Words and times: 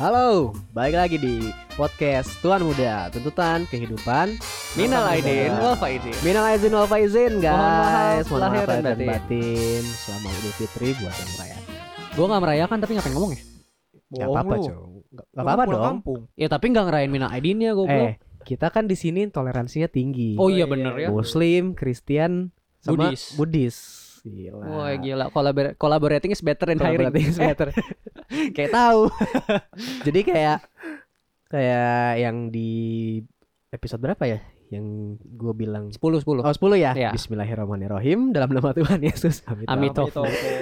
Halo, 0.00 0.56
balik 0.72 0.96
lagi 0.96 1.16
di 1.20 1.52
podcast 1.76 2.32
Tuan 2.40 2.64
Muda, 2.64 3.12
tuntutan 3.12 3.68
kehidupan. 3.68 4.32
Minal 4.72 5.04
aidin 5.12 5.52
wal 5.60 5.76
faizin. 5.76 6.16
Minal 6.24 6.48
aizin 6.48 6.72
wal 6.72 6.88
faizin, 6.88 7.36
guys. 7.36 8.24
Mohon 8.32 8.40
maaf 8.40 8.64
lahir 8.64 8.80
dan 8.80 8.96
batin. 8.96 9.84
Selamat 9.84 10.32
Idul 10.40 10.52
Fitri 10.56 10.96
buat 10.96 11.12
yang 11.12 11.30
merayakan. 11.36 11.64
Gue 12.16 12.24
gak 12.32 12.42
merayakan 12.48 12.76
tapi 12.80 12.92
ngapain 12.96 13.12
ngomong 13.12 13.32
ya? 13.36 13.42
Gak 14.24 14.28
apa-apa. 14.32 14.54
Cok. 14.56 14.76
Gak 15.20 15.44
apa-apa 15.44 15.62
dong. 15.68 15.84
kampung. 15.84 16.20
Ya 16.32 16.48
tapi 16.48 16.64
gak 16.72 16.84
ngerayain 16.88 17.12
minal 17.12 17.28
aidinnya 17.28 17.70
gue 17.76 17.84
Eh, 17.84 18.16
kita 18.48 18.72
kan 18.72 18.88
di 18.88 18.96
sini 18.96 19.28
toleransinya 19.28 19.92
tinggi. 19.92 20.40
Oh 20.40 20.48
iya 20.48 20.64
iya, 20.64 20.64
bener 20.64 20.96
ya. 20.96 21.08
Muslim, 21.12 21.76
Kristen, 21.76 22.56
sama 22.80 23.12
Buddhis. 23.12 23.36
Buddhis. 23.36 23.76
Gila. 24.22 24.64
Wah 24.64 24.92
gila, 24.96 25.24
Collabor- 25.32 25.74
collaborating 25.76 26.32
is 26.32 26.42
better 26.44 26.68
than 26.68 26.78
hiring. 26.78 27.08
Collaborating 27.08 27.32
is 27.32 27.40
better. 27.40 27.68
kayak 28.56 28.72
tahu. 28.72 29.08
Jadi 30.06 30.20
kayak 30.22 30.58
kayak 31.50 32.20
yang 32.20 32.36
di 32.48 32.70
episode 33.70 34.02
berapa 34.02 34.24
ya? 34.26 34.38
Yang 34.70 34.86
gue 35.18 35.52
bilang 35.56 35.90
10 35.90 35.98
10. 35.98 36.46
Oh 36.46 36.54
10 36.54 36.78
ya? 36.78 36.92
Iya. 36.94 37.10
Bismillahirrahmanirrahim 37.10 38.30
Dalam 38.30 38.54
nama 38.54 38.70
Tuhan 38.70 39.02
Yesus 39.02 39.42
Amin. 39.50 39.66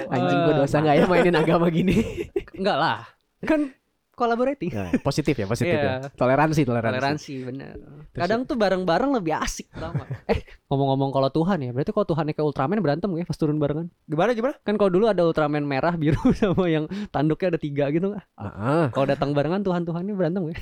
Anjing 0.09 0.39
gue 0.49 0.53
dosa 0.57 0.81
gak 0.81 0.95
ya 0.97 1.05
mainin 1.05 1.37
agama 1.37 1.69
gini 1.69 2.25
Enggak 2.57 2.77
lah. 2.81 3.05
Kan 3.45 3.69
collaborating. 4.19 4.67
Nah, 4.69 4.91
Positif 4.99 5.31
ya 5.33 5.47
positif 5.47 5.71
Iya. 5.71 6.03
ya 6.03 6.11
Toleransi 6.11 6.67
toleransi, 6.67 6.99
Toleransi 6.99 7.33
bener. 7.47 7.73
Kadang 8.11 8.43
tuh 8.43 8.59
bareng-bareng 8.59 9.15
lebih 9.15 9.39
asik 9.39 9.71
tau? 9.71 9.95
Eh 10.27 10.43
ngomong-ngomong 10.67 11.09
kalau 11.09 11.31
Tuhan 11.31 11.63
ya, 11.63 11.71
berarti 11.71 11.89
kalau 11.89 12.05
Tuhannya 12.05 12.35
kayak 12.35 12.45
Ultraman 12.45 12.83
berantem 12.83 13.09
ya 13.15 13.23
pas 13.23 13.33
turun 13.33 13.55
barengan? 13.57 13.87
Gimana 14.05 14.35
gimana? 14.35 14.53
Kan 14.61 14.75
kalau 14.75 14.91
dulu 14.91 15.07
ada 15.07 15.23
Ultraman 15.23 15.63
merah, 15.63 15.95
biru 15.95 16.19
sama 16.37 16.67
yang 16.67 16.85
tanduknya 17.09 17.55
ada 17.55 17.59
tiga 17.59 17.87
gitu 17.89 18.11
nggak? 18.11 18.23
Ah, 18.35 18.45
ah. 18.45 18.85
Kalau 18.91 19.07
datang 19.07 19.31
barengan 19.31 19.63
Tuhan 19.63 19.87
Tuhannya 19.87 20.13
berantem 20.13 20.43
ya? 20.45 20.57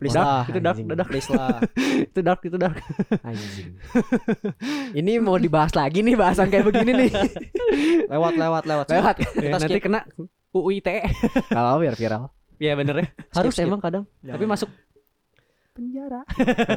Please 0.00 0.16
Dark, 0.16 0.26
lah. 0.26 0.42
itu 0.50 0.58
dark, 0.58 0.76
itu 0.80 0.94
dark, 0.96 1.08
Please 1.12 1.28
lah. 1.30 1.58
itu 2.02 2.20
dark, 2.24 2.40
itu 2.42 2.56
dark. 2.56 2.76
Anjing 3.22 3.76
Ini 4.96 5.12
mau 5.20 5.36
dibahas 5.36 5.70
lagi 5.72 6.00
nih 6.00 6.16
Bahasan 6.16 6.48
kayak 6.48 6.66
begini 6.66 7.06
nih 7.06 7.10
lewat 8.08 8.34
lewat 8.34 8.62
lewat. 8.66 8.86
Lewat 8.88 9.16
Ya, 9.38 9.54
nanti 9.54 9.78
kena 9.78 10.00
UU 10.52 10.68
ITE. 10.78 11.00
Kalau 11.48 11.80
biar 11.80 11.96
viral 11.96 12.28
Iya 12.56 12.76
bener 12.76 12.94
ya. 12.94 13.06
Harus 13.34 13.56
skip. 13.56 13.66
emang 13.66 13.80
kadang. 13.80 14.04
Jangan. 14.22 14.34
Tapi 14.38 14.44
masuk 14.46 14.68
penjara. 15.72 16.20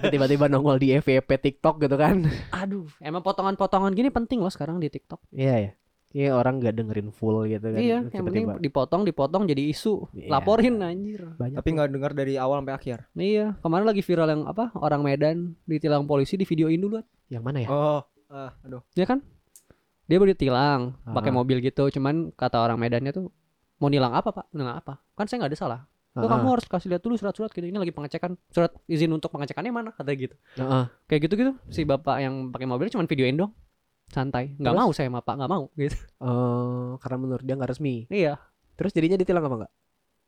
Tiba-tiba 0.07 0.47
nongol 0.47 0.79
di 0.79 0.95
FYP 0.95 1.29
TikTok 1.35 1.83
gitu 1.83 1.93
kan 1.93 2.23
Aduh, 2.55 2.87
emang 2.97 3.19
potongan-potongan 3.19 3.91
gini 3.91 4.07
penting 4.07 4.39
loh 4.39 4.49
sekarang 4.49 4.79
di 4.79 4.87
TikTok. 4.87 5.19
Iya 5.29 5.55
ya 5.59 5.71
Iya 6.15 6.31
orang 6.31 6.63
gak 6.63 6.79
dengerin 6.79 7.11
full 7.11 7.43
gitu 7.43 7.75
kan 7.75 7.75
iya, 7.75 7.99
yang 7.99 8.23
penting 8.23 8.47
Tiba-tiba 8.47 8.63
dipotong, 8.63 9.03
dipotong 9.03 9.43
jadi 9.45 9.67
isu. 9.67 10.07
Iya. 10.15 10.31
Laporin 10.31 10.79
anjir. 10.79 11.27
banyak 11.35 11.59
Tapi 11.59 11.69
nggak 11.75 11.89
dengar 11.91 12.11
dari 12.15 12.39
awal 12.39 12.63
sampai 12.63 12.71
akhir. 12.71 12.97
Iya, 13.11 13.59
kemarin 13.59 13.83
lagi 13.83 13.99
viral 13.99 14.31
yang 14.31 14.41
apa? 14.47 14.71
Orang 14.79 15.03
Medan 15.03 15.59
ditilang 15.67 16.07
polisi 16.07 16.39
di 16.39 16.47
videoin 16.47 16.79
dulu. 16.79 17.03
Yang 17.27 17.43
mana 17.43 17.57
ya? 17.59 17.67
Oh. 17.67 17.99
Ah, 18.31 18.55
aduh. 18.63 18.79
Ya 18.95 19.03
kan? 19.03 19.27
Dia 20.07 20.15
baru 20.15 20.31
ditilang 20.31 20.95
pakai 21.03 21.29
Ah. 21.29 21.35
mobil 21.35 21.59
gitu, 21.59 21.83
cuman 21.91 22.31
kata 22.31 22.63
orang 22.63 22.79
Medannya 22.79 23.11
tuh 23.11 23.27
mau 23.77 23.89
nilang 23.89 24.13
apa, 24.13 24.29
Pak? 24.31 24.45
Nilang 24.51 24.79
apa? 24.79 24.99
Kan 25.13 25.25
saya 25.27 25.43
nggak 25.43 25.51
ada 25.51 25.59
salah. 25.59 25.79
Tuh 26.15 26.23
Ah, 26.23 26.39
kamu 26.39 26.47
harus 26.47 26.63
kasih 26.63 26.87
lihat 26.95 27.03
dulu 27.03 27.19
surat-surat 27.19 27.51
gitu. 27.51 27.67
Ini 27.67 27.75
lagi 27.75 27.91
pengecekan. 27.91 28.39
Surat 28.47 28.71
izin 28.87 29.11
untuk 29.11 29.27
pengecekannya 29.35 29.71
mana? 29.75 29.91
Kata 29.91 30.15
gitu. 30.15 30.31
ah, 30.55 30.63
ah. 30.63 30.85
Kayak 31.11 31.27
gitu-gitu. 31.27 31.51
Si 31.67 31.83
bapak 31.83 32.23
yang 32.23 32.55
pakai 32.55 32.63
mobil 32.63 32.87
cuman 32.87 33.03
videoin 33.03 33.35
dong. 33.35 33.51
Santai. 34.07 34.55
Nggak 34.55 34.71
Terus? 34.71 34.81
mau 34.85 34.91
saya 34.95 35.07
sama 35.11 35.19
Pak, 35.19 35.35
nggak 35.35 35.51
mau 35.51 35.63
gitu. 35.81 35.97
Oh, 36.23 36.95
karena 37.03 37.17
menurut 37.19 37.43
dia 37.43 37.55
nggak 37.59 37.71
resmi. 37.75 38.07
Iya. 38.07 38.39
Terus 38.79 38.95
jadinya 38.95 39.19
ditilang 39.19 39.43
apa 39.43 39.55
enggak? 39.59 39.71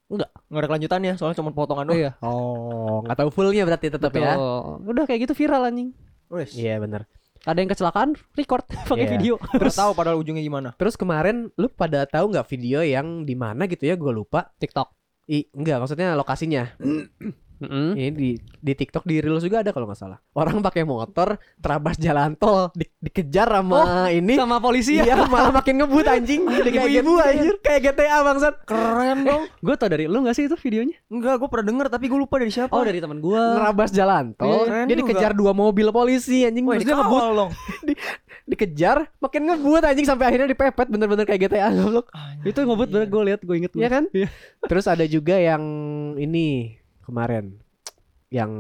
Nggak 0.08 0.60
ada 0.60 0.68
kelanjutannya 0.72 1.14
soalnya 1.16 1.38
cuma 1.40 1.52
potongan 1.56 1.88
doang. 1.88 2.00
Iya. 2.00 2.12
Oh, 2.20 3.04
nggak 3.08 3.18
tahu 3.24 3.30
fullnya 3.32 3.64
berarti 3.64 3.88
tetap 3.88 4.12
ya. 4.12 4.36
Udah 4.84 5.04
kayak 5.08 5.24
gitu 5.24 5.40
viral 5.40 5.72
anjing. 5.72 5.96
Wes. 6.28 6.52
Iya 6.52 6.84
benar. 6.84 7.08
Ada 7.48 7.64
yang 7.64 7.72
kecelakaan, 7.72 8.10
record 8.36 8.68
pakai 8.92 9.08
Iya. 9.08 9.14
video. 9.16 9.34
Terus 9.40 9.80
tahu 9.80 9.96
padahal 9.96 10.20
ujungnya 10.20 10.44
gimana. 10.44 10.76
Terus 10.76 11.00
kemarin 11.00 11.48
lu 11.56 11.72
pada 11.72 12.04
tahu 12.04 12.36
nggak 12.36 12.44
video 12.52 12.84
yang 12.84 13.24
di 13.24 13.40
mana 13.40 13.64
gitu 13.72 13.88
ya? 13.88 13.96
Gue 13.96 14.12
lupa. 14.12 14.52
TikTok. 14.60 14.92
I, 15.32 15.48
enggak, 15.56 15.80
maksudnya 15.80 16.12
lokasinya. 16.16 16.76
Mm-mm. 17.58 17.98
Ini 17.98 18.10
di 18.14 18.30
di 18.38 18.74
TikTok 18.78 19.02
di 19.06 19.18
Reels 19.18 19.42
juga 19.42 19.66
ada 19.66 19.74
kalau 19.74 19.90
nggak 19.90 19.98
salah. 19.98 20.22
Orang 20.38 20.62
pakai 20.62 20.86
motor 20.86 21.42
terabas 21.58 21.98
jalan 21.98 22.38
tol 22.38 22.70
di, 22.78 22.86
dikejar 23.02 23.50
sama 23.50 24.10
ini. 24.14 24.38
Sama 24.38 24.62
polisi 24.62 25.02
ya. 25.02 25.10
Iya, 25.10 25.26
malah 25.26 25.50
makin 25.50 25.82
ngebut 25.82 26.06
anjing. 26.06 26.46
Kayak 26.68 27.02
GTA, 27.02 27.24
anjir, 27.34 27.56
kayak 27.64 27.82
GTA 27.90 28.18
bangsat. 28.22 28.56
Keren 28.70 29.18
dong. 29.26 29.44
Gue 29.66 29.76
tau 29.80 29.90
dari 29.90 30.06
lu 30.06 30.22
gak 30.22 30.36
sih 30.38 30.46
itu 30.46 30.54
videonya? 30.60 30.98
Enggak, 31.10 31.42
gue 31.42 31.50
pernah 31.50 31.66
denger 31.74 31.88
tapi 31.90 32.06
gue 32.06 32.20
lupa 32.20 32.38
dari 32.38 32.52
siapa. 32.54 32.70
Oh 32.70 32.84
dari 32.86 33.02
teman 33.02 33.18
gue. 33.18 33.42
Nerabas 33.42 33.90
jalan 33.90 34.38
tol, 34.38 34.46
Iya, 34.48 34.60
keren 34.70 34.86
dia 34.86 34.96
juga. 34.96 35.02
dikejar 35.10 35.32
dua 35.34 35.52
mobil 35.58 35.88
polisi 35.90 36.46
anjing. 36.46 36.64
Wah, 36.68 36.78
dia 36.78 36.94
ngebut, 36.94 37.22
dong. 37.34 37.52
dikejar, 38.52 38.98
makin 39.20 39.42
ngebut 39.50 39.84
anjing 39.84 40.06
sampai 40.08 40.26
akhirnya 40.30 40.48
dipepet 40.48 40.88
bener-bener 40.88 41.26
kayak 41.26 41.50
GTA 41.50 41.74
goblok. 41.74 42.08
Itu 42.46 42.64
ngebut 42.64 42.88
bener 42.94 43.08
gue 43.10 43.22
liat 43.34 43.42
gue 43.44 43.56
inget 43.58 43.72
Iya 43.74 43.90
kan? 43.90 44.04
Iya. 44.14 44.30
Terus 44.70 44.86
ada 44.86 45.06
juga 45.08 45.36
yang 45.36 45.64
ini 46.16 46.77
kemarin 47.08 47.56
yang 48.28 48.52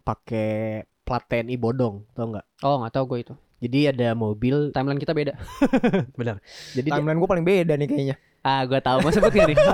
pakai 0.00 0.82
plat 1.02 1.22
TNI 1.22 1.58
bodong, 1.58 2.06
tau 2.14 2.30
nggak? 2.30 2.46
Oh 2.62 2.78
gak 2.78 2.94
tau 2.94 3.04
gue 3.04 3.26
itu. 3.26 3.34
Jadi 3.56 3.88
ada 3.90 4.14
mobil, 4.14 4.70
Timeline 4.70 5.00
kita 5.00 5.10
beda. 5.10 5.34
benar. 6.20 6.38
Jadi 6.70 6.86
dia- 6.86 6.94
Timeline 6.94 7.18
gue 7.18 7.26
paling 7.26 7.42
beda 7.42 7.74
nih 7.74 7.88
kayaknya. 7.90 8.16
Ah 8.46 8.62
gue 8.62 8.78
tahu 8.78 9.02
mau 9.02 9.10
sebut 9.10 9.34
gak 9.34 9.50
nih? 9.50 9.58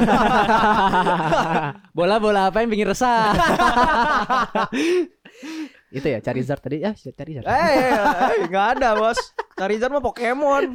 Bola-bola 1.97 2.49
apa 2.49 2.65
yang 2.65 2.73
bikin 2.73 2.89
resah? 2.89 3.33
itu 5.93 6.09
ya 6.09 6.25
Charizard 6.25 6.65
tadi, 6.65 6.81
ya 6.81 6.97
Charizard. 6.97 7.45
Eh, 7.45 7.93
eh, 7.93 8.49
nggak 8.49 8.81
ada 8.81 8.97
bos. 8.97 9.21
Charizard 9.53 9.93
mah 9.93 10.01
Pokemon. 10.01 10.73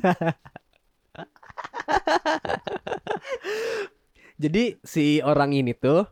Jadi 4.37 4.77
si 4.85 5.17
orang 5.25 5.57
ini 5.57 5.73
tuh 5.73 6.05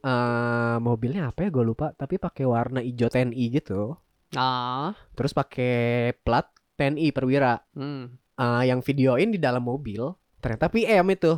eh 0.00 0.76
mobilnya 0.78 1.28
apa 1.28 1.44
ya 1.44 1.48
gue 1.48 1.64
lupa, 1.64 1.92
tapi 1.92 2.16
pakai 2.16 2.44
warna 2.44 2.80
hijau 2.80 3.06
TNI 3.06 3.44
gitu. 3.52 3.96
ah. 4.32 4.94
Terus 5.12 5.32
pakai 5.32 5.74
plat 6.22 6.48
TNI 6.74 7.12
perwira. 7.12 7.60
Hmm. 7.76 8.16
Eh, 8.34 8.62
yang 8.64 8.80
videoin 8.80 9.28
di 9.28 9.36
dalam 9.36 9.60
mobil 9.60 10.16
ternyata 10.40 10.72
PM 10.72 11.04
itu. 11.12 11.36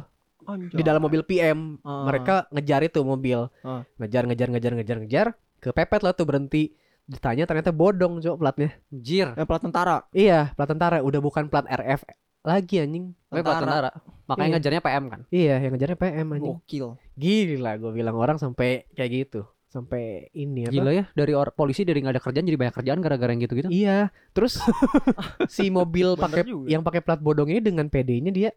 Di 0.70 0.82
dalam 0.82 1.02
mobil 1.02 1.22
PM 1.22 1.78
Ah. 1.82 2.06
mereka 2.06 2.46
ngejar 2.50 2.82
itu 2.82 3.02
mobil. 3.02 3.50
Ah. 3.62 3.82
Ngejar 3.98 4.26
ngejar 4.30 4.48
ngejar 4.50 4.72
ngejar 4.78 4.96
ngejar, 5.02 5.26
kepepet 5.58 6.00
lah 6.02 6.14
tuh 6.14 6.26
berhenti. 6.26 6.74
Ditanya 7.02 7.50
ternyata 7.50 7.74
bodong 7.74 8.22
Cok 8.22 8.36
platnya. 8.38 8.70
Jir. 8.88 9.34
Eh, 9.34 9.42
plat 9.42 9.58
tentara. 9.58 10.06
Iya, 10.14 10.54
plat 10.54 10.70
tentara 10.70 11.02
udah 11.02 11.18
bukan 11.18 11.50
plat 11.50 11.66
RF 11.66 12.06
lagi 12.42 12.82
anjing. 12.82 13.14
Tapi 13.30 13.40
plat 13.40 13.62
tentara. 13.62 13.90
Makanya 14.26 14.46
Iya. 14.46 14.54
ngejarnya 14.58 14.82
PM 14.82 15.04
kan. 15.08 15.20
Iya, 15.30 15.54
yang 15.62 15.72
ngejarnya 15.74 15.98
PM 15.98 16.26
anjing. 16.34 16.54
Gokil. 16.58 16.86
Gila 17.14 17.72
gue 17.78 17.90
bilang 17.94 18.16
orang 18.18 18.36
sampai 18.36 18.86
kayak 18.92 19.10
gitu. 19.10 19.46
Sampai 19.72 20.28
ini 20.36 20.68
apa? 20.68 20.74
Gila 20.74 20.90
ya 20.92 21.04
dari 21.16 21.32
or 21.32 21.48
polisi 21.56 21.88
dari 21.88 22.04
nggak 22.04 22.20
ada 22.20 22.22
kerjaan 22.22 22.44
jadi 22.44 22.60
banyak 22.60 22.76
kerjaan 22.76 23.00
gara-gara 23.00 23.30
yang 23.32 23.40
gitu-gitu. 23.40 23.68
Iya, 23.72 24.12
terus 24.36 24.60
si 25.54 25.72
mobil 25.72 26.12
pakai 26.18 26.44
yang 26.68 26.84
pakai 26.84 27.00
plat 27.00 27.16
bodong 27.16 27.48
ini 27.48 27.64
dengan 27.64 27.88
PD-nya 27.88 28.32
dia 28.34 28.50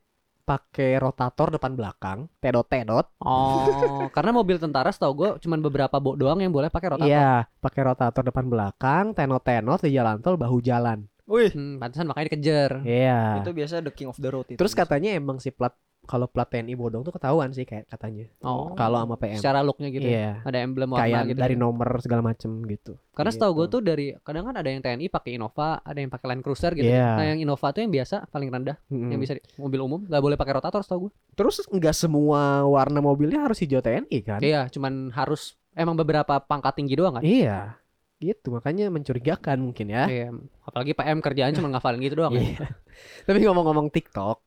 pakai 0.45 1.01
rotator 1.01 1.49
depan 1.49 1.73
belakang, 1.73 2.29
tedot-tedot. 2.37 3.17
Oh, 3.17 4.05
karena 4.15 4.29
mobil 4.29 4.61
tentara 4.61 4.93
setahu 4.93 5.13
gue 5.17 5.29
cuman 5.41 5.57
beberapa 5.57 5.97
doang 5.97 6.37
yang 6.37 6.53
boleh 6.53 6.69
pakai 6.69 6.93
rotator. 6.93 7.09
Iya, 7.09 7.49
pakai 7.63 7.81
rotator 7.81 8.21
depan 8.21 8.45
belakang, 8.45 9.17
tenot-tenot 9.17 9.81
di 9.81 9.97
jalan 9.97 10.21
tol 10.21 10.37
bahu 10.37 10.61
jalan. 10.61 11.09
Wih, 11.25 11.49
Hmm, 11.49 11.77
pantesan 11.77 12.05
makanya 12.05 12.25
dikejar. 12.29 12.71
Iya. 12.81 13.41
itu 13.41 13.49
biasa 13.51 13.81
the 13.81 13.89
king 13.89 14.05
of 14.05 14.15
the 14.15 14.29
road 14.29 14.45
itu. 14.45 14.55
Terus 14.55 14.71
katanya 14.71 15.09
emang 15.11 15.37
si 15.37 15.49
plat 15.49 15.73
kalau 16.05 16.29
plat 16.29 16.45
TNI 16.45 16.77
bodong 16.77 17.01
tuh 17.01 17.09
ketahuan 17.09 17.49
sih 17.49 17.65
kayak 17.65 17.89
katanya. 17.89 18.29
Oh. 18.39 18.77
Kalau 18.77 19.01
sama 19.01 19.17
PM. 19.17 19.41
Secara 19.41 19.65
looknya 19.65 19.89
gitu. 19.89 20.05
ya. 20.05 20.13
Iya. 20.13 20.31
Ada 20.45 20.57
emblem 20.61 20.85
warna 20.87 21.01
Kayak 21.01 21.21
gitu. 21.25 21.39
dari 21.41 21.55
nomor 21.57 21.89
segala 21.97 22.21
macem 22.21 22.61
gitu. 22.63 22.93
Karena 23.09 23.33
setahu 23.33 23.51
gue 23.55 23.65
Gitu. 23.65 23.73
tuh 23.73 23.81
dari 23.81 24.05
kadang 24.21 24.45
kan 24.45 24.55
ada 24.55 24.69
yang 24.69 24.85
TNI 24.85 25.09
pakai 25.09 25.33
Innova, 25.33 25.81
ada 25.81 25.97
yang 25.97 26.13
pakai 26.13 26.25
Land 26.29 26.45
Cruiser 26.45 26.77
gitu. 26.77 26.85
Iya. 26.85 27.09
Nah, 27.09 27.25
yang 27.25 27.41
Innova 27.41 27.73
tuh 27.73 27.81
yang 27.81 27.89
biasa 27.89 28.29
paling 28.29 28.53
rendah, 28.53 28.77
Mm-mm. 28.85 29.09
yang 29.09 29.17
bisa 29.17 29.33
di, 29.33 29.41
mobil 29.57 29.81
umum 29.81 30.05
nggak 30.05 30.21
boleh 30.21 30.37
pakai 30.37 30.53
rotator 30.53 30.85
setahu 30.85 31.09
gue. 31.09 31.11
Terus 31.33 31.65
nggak 31.65 31.95
semua 31.97 32.41
warna 32.63 33.01
mobilnya 33.01 33.41
harus 33.41 33.57
hijau 33.57 33.81
TNI 33.81 34.17
kan? 34.21 34.39
Iya, 34.39 34.69
cuman 34.69 35.09
harus 35.09 35.57
emang 35.73 35.97
beberapa 35.97 36.37
pangkat 36.37 36.77
tinggi 36.77 36.93
doang 36.93 37.17
kan. 37.17 37.25
Iya. 37.25 37.81
Gitu, 38.15 38.47
makanya 38.47 38.87
mencurigakan 38.87 39.57
mungkin 39.59 39.89
ya. 39.89 40.05
Iya, 40.05 40.29
apalagi 40.75 40.91
PM 40.91 41.23
kerjaan 41.23 41.55
cuma 41.55 41.71
ngafalin 41.71 42.03
gitu 42.03 42.19
doang. 42.19 42.35
Iya. 42.35 42.67
Tapi 43.31 43.39
ngomong-ngomong 43.47 43.87
TikTok, 43.95 44.43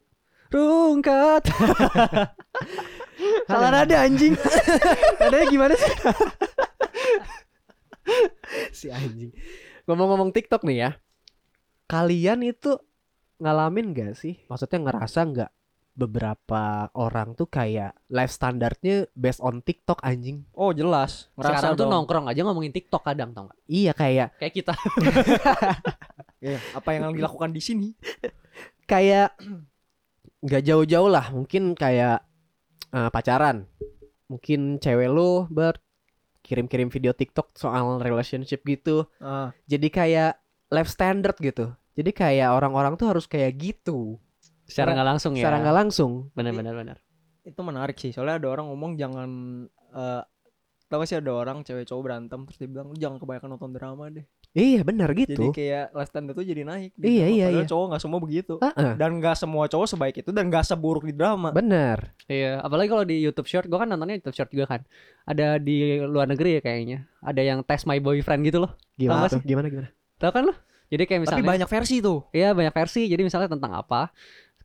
Rungkat. 0.53 1.49
salah 3.49 3.73
nada 3.73 3.97
anjing. 4.05 4.37
Nadanya 5.25 5.47
gimana 5.49 5.73
sih? 5.73 5.93
si 8.77 8.93
anjing. 8.93 9.33
Ngomong-ngomong 9.89 10.37
TikTok 10.37 10.69
nih 10.69 10.77
ya. 10.85 10.91
Kalian 11.89 12.45
itu 12.45 12.77
ngalamin 13.41 13.97
gak 13.97 14.21
sih? 14.21 14.37
Maksudnya 14.53 14.85
ngerasa 14.85 15.25
nggak 15.25 15.51
beberapa 15.99 16.63
orang 16.95 17.35
tuh 17.35 17.51
kayak 17.51 17.91
life 18.07 18.31
standarnya 18.31 19.11
based 19.13 19.43
on 19.43 19.59
TikTok 19.59 19.99
anjing. 20.01 20.47
Oh 20.55 20.71
jelas. 20.71 21.27
Ngerasa 21.35 21.51
Sekarang 21.59 21.75
tuh 21.75 21.85
dong. 21.85 21.93
nongkrong 21.99 22.27
aja 22.31 22.41
ngomongin 22.47 22.71
TikTok 22.71 23.03
kadang 23.03 23.35
tau 23.35 23.51
gak? 23.51 23.59
Iya 23.67 23.93
kayak 23.93 24.29
Kayak 24.39 24.55
kita. 24.55 24.73
Iya, 26.39 26.63
apa 26.71 26.95
yang 26.95 27.11
dilakukan 27.11 27.51
di 27.51 27.59
sini? 27.59 27.89
kayak 28.87 29.35
nggak 30.39 30.63
jauh-jauh 30.63 31.11
lah 31.11 31.29
mungkin 31.29 31.75
kayak 31.75 32.23
eh, 32.89 33.11
pacaran 33.11 33.67
mungkin 34.25 34.79
cewek 34.79 35.11
lu 35.11 35.51
ber 35.51 35.83
kirim-kirim 36.41 36.89
video 36.89 37.11
TikTok 37.11 37.53
soal 37.53 37.99
relationship 37.99 38.63
gitu 38.63 39.05
Ah, 39.19 39.51
jadi 39.67 39.89
kayak 39.91 40.33
life 40.71 40.89
standard 40.89 41.35
gitu 41.37 41.75
jadi 41.93 42.11
kayak 42.15 42.49
orang-orang 42.55 42.95
tuh 42.95 43.11
harus 43.11 43.27
kayak 43.27 43.59
gitu 43.59 44.17
Secara 44.69 44.93
nggak 44.93 45.09
langsung 45.09 45.33
ya. 45.33 45.43
secara 45.43 45.57
nggak 45.59 45.77
langsung 45.77 46.13
Bener 46.33 46.53
bener 46.53 46.75
bener. 46.77 46.97
itu 47.43 47.61
menarik 47.65 47.97
sih. 47.97 48.13
Soalnya 48.13 48.37
ada 48.37 48.49
orang 48.51 48.69
ngomong 48.69 48.95
jangan 48.95 49.31
eh 49.91 50.23
tau 50.85 51.01
gak 51.01 51.09
sih 51.09 51.17
ada 51.17 51.33
orang 51.35 51.61
cewek 51.61 51.85
cowok 51.85 52.01
berantem 52.01 52.41
terus 52.45 52.57
dia 52.57 52.65
bilang 52.65 52.97
jangan 52.97 53.21
kebanyakan 53.21 53.49
nonton 53.53 53.73
drama 53.73 54.09
deh. 54.09 54.25
iya 54.57 54.81
benar 54.81 55.13
Jadi 55.13 55.21
gitu 55.29 55.53
kayak 55.53 55.93
life 55.93 56.09
standard 56.09 56.33
tuh 56.33 56.41
jadi 56.43 56.65
naik. 56.65 56.97
di 56.97 57.21
Iya, 57.21 57.27
iya, 57.29 57.47
Padahal 57.47 57.61
iya. 57.61 57.69
cowok 57.69 57.87
nggak 57.93 58.03
semua 58.03 58.19
begitu. 58.19 58.55
Heeh, 58.57 58.93
Dan 58.97 59.11
nggak 59.21 59.37
semua 59.37 59.65
cowok 59.69 59.85
sebaik 59.87 60.17
itu 60.19 60.31
dan 60.33 60.49
nggak 60.49 60.65
seburuk 60.65 61.05
di 61.05 61.13
drama. 61.13 61.53
bener 61.53 62.17
Iya, 62.25 62.61
apalagi 62.61 62.89
kalau 62.89 63.05
di 63.05 63.21
YouTube 63.21 63.45
Short, 63.45 63.69
gua 63.69 63.85
kan 63.85 63.89
nontonnya 63.89 64.17
YouTube 64.17 64.33
Short 64.33 64.49
juga 64.49 64.65
kan. 64.67 64.81
Ada 65.25 65.61
di 65.61 66.01
luar 66.01 66.25
negeri 66.25 66.57
ya 66.57 66.61
kayaknya. 66.61 67.05
Ada 67.21 67.41
yang 67.45 67.61
tes 67.61 67.85
my 67.85 68.01
boyfriend 68.01 68.41
gitu 68.45 68.61
loh. 68.61 68.73
gimana 68.97 69.29
tuh 69.29 69.45
gimana 69.45 69.69
gimana 69.69 69.89
Tahu 70.17 70.33
kan 70.33 70.43
lo? 70.49 70.57
Jadi 70.89 71.05
kayak 71.05 71.21
Tapi 71.21 71.25
misalnya 71.29 71.45
banyak 71.53 71.69
versi 71.69 71.97
tuh. 72.01 72.19
Iya 72.33 72.57
banyak 72.57 72.73
versi. 72.73 73.05
Jadi 73.05 73.23
misalnya 73.29 73.49
tentang 73.53 73.77
apa 73.77 74.09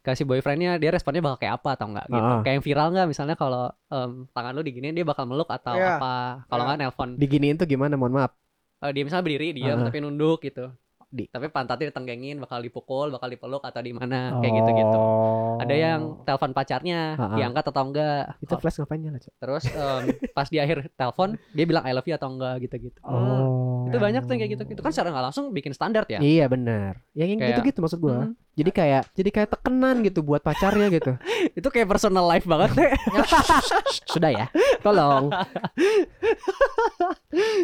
kasih 0.04 0.24
boyfriendnya 0.24 0.76
dia 0.76 0.92
responnya 0.92 1.20
bakal 1.20 1.40
kayak 1.40 1.54
apa 1.58 1.70
atau 1.74 1.88
enggak 1.88 2.06
gitu. 2.08 2.20
Ah. 2.22 2.42
Kayak 2.42 2.54
yang 2.54 2.66
viral 2.66 2.88
nggak 2.92 3.08
misalnya 3.08 3.36
kalau 3.36 3.64
em, 3.88 4.12
tangan 4.30 4.52
lu 4.52 4.62
diginiin 4.62 4.94
dia 4.94 5.04
bakal 5.04 5.24
meluk 5.24 5.48
atau 5.48 5.74
Iya. 5.74 5.96
apa. 5.96 6.16
Kalau 6.46 6.64
nggak 6.66 6.78
nelpon. 6.78 7.10
diginiin 7.16 7.56
tuh 7.56 7.66
gimana 7.66 7.96
mohon 7.96 8.14
maaf 8.14 8.32
Eh, 8.78 8.92
dia 8.92 9.02
misalnya 9.02 9.24
berdiri 9.24 9.48
diam 9.54 9.80
Ah. 9.80 9.88
tapi 9.88 9.98
nunduk 9.98 10.44
gitu. 10.44 10.68
Di- 11.08 11.30
Tapi 11.30 11.46
pantatnya 11.48 11.88
ditenggengin 11.88 12.36
bakal 12.38 12.58
dipukul, 12.60 13.08
bakal 13.08 13.30
dipeluk 13.30 13.62
atau 13.62 13.80
di 13.80 13.94
mana 13.94 14.34
kayak 14.36 14.54
gitu-gitu. 14.56 14.98
Oh. 14.98 15.56
Ada 15.56 15.72
yang 15.72 16.02
telepon 16.22 16.52
pacarnya 16.52 17.14
Ah, 17.14 17.24
ah. 17.24 17.38
diangkat 17.38 17.64
atau 17.64 17.84
enggak. 17.86 18.24
itu 18.42 18.54
flash 18.58 18.78
ngapain 18.78 19.00
nyala? 19.00 19.20
Terus 19.22 19.64
em, 19.68 20.04
pas 20.32 20.48
di 20.48 20.58
akhir 20.58 20.90
telepon 20.92 21.38
dia 21.50 21.64
bilang 21.64 21.86
I 21.86 21.94
love 21.94 22.04
you 22.04 22.18
atau 22.18 22.28
enggak 22.28 22.60
gitu-gitu. 22.62 22.98
oh 23.00 23.73
Itu 23.94 23.98
banyak 24.02 24.22
tuh 24.24 24.32
yang 24.34 24.40
kayak 24.42 24.52
gitu. 24.52 24.64
Itu 24.68 24.82
kan 24.82 24.90
secara 24.90 25.10
nggak 25.10 25.24
langsung 25.30 25.44
bikin 25.50 25.72
standar 25.72 26.04
ya. 26.08 26.18
Iya 26.18 26.46
benar. 26.48 26.98
Yang 27.14 27.28
yang 27.30 27.40
Kayak- 27.40 27.50
gitu-gitu 27.54 27.78
maksud 27.80 28.00
gua. 28.02 28.16
Mm. 28.26 28.32
Jadi 28.54 28.70
kayak 28.70 29.02
jadi 29.14 29.30
kayak 29.30 29.50
tekenan 29.50 29.96
gitu 30.02 30.20
buat 30.22 30.40
pacarnya 30.40 30.88
gitu. 30.90 31.12
Itu 31.58 31.68
kayak 31.70 31.88
personal 31.88 32.26
life 32.26 32.44
banget 32.44 32.70
deh. 32.74 32.92
Sudah 34.14 34.30
ya. 34.30 34.46
Tolong. 34.82 35.30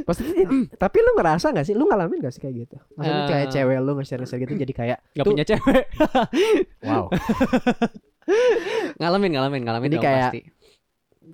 Maksudnya 0.06 0.44
tapi 0.76 0.98
lu 1.00 1.12
ngerasa 1.16 1.50
gak 1.50 1.64
sih? 1.64 1.74
Lu 1.74 1.86
ngalamin 1.86 2.20
gak 2.20 2.32
sih 2.32 2.40
kayak 2.40 2.54
gitu? 2.64 2.76
Maksudnya 2.94 3.20
Eh. 3.20 3.28
kayak 3.28 3.46
cewek 3.50 3.78
lu 3.80 3.92
nge-share-share 3.96 4.40
gitu 4.42 4.54
jadi 4.56 4.74
kayak 4.74 4.98
Gak 5.14 5.22
tuh- 5.22 5.30
punya 5.30 5.44
cewek. 5.46 5.84
wow. 6.84 7.04
ngalamin, 8.98 9.30
ngalamin, 9.34 9.62
ngalamin 9.64 9.90
Jadi 9.92 10.00
kayak- 10.00 10.30
pasti. 10.30 10.42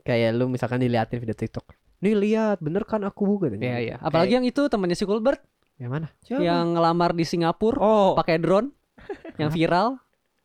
Kayak 0.04 0.30
lu 0.36 0.46
misalkan 0.48 0.78
diliatin 0.78 1.18
video 1.18 1.34
TikTok. 1.34 1.66
Nih 2.06 2.14
lihat, 2.14 2.62
bener 2.62 2.86
kan 2.86 3.02
aku 3.02 3.42
gitu. 3.42 3.58
Iya, 3.58 3.78
iya. 3.82 3.96
Apalagi 3.98 4.38
yang 4.38 4.46
itu 4.46 4.62
temannya 4.66 4.94
si 4.94 5.04
Kulbert 5.04 5.42
Yang 5.76 5.90
mana? 5.90 6.08
yang 6.30 6.72
ngelamar 6.72 7.12
di 7.12 7.26
Singapura 7.26 7.78
Oh, 7.78 8.14
pakai 8.14 8.38
drone 8.38 8.70
yang 9.42 9.50
viral. 9.50 9.98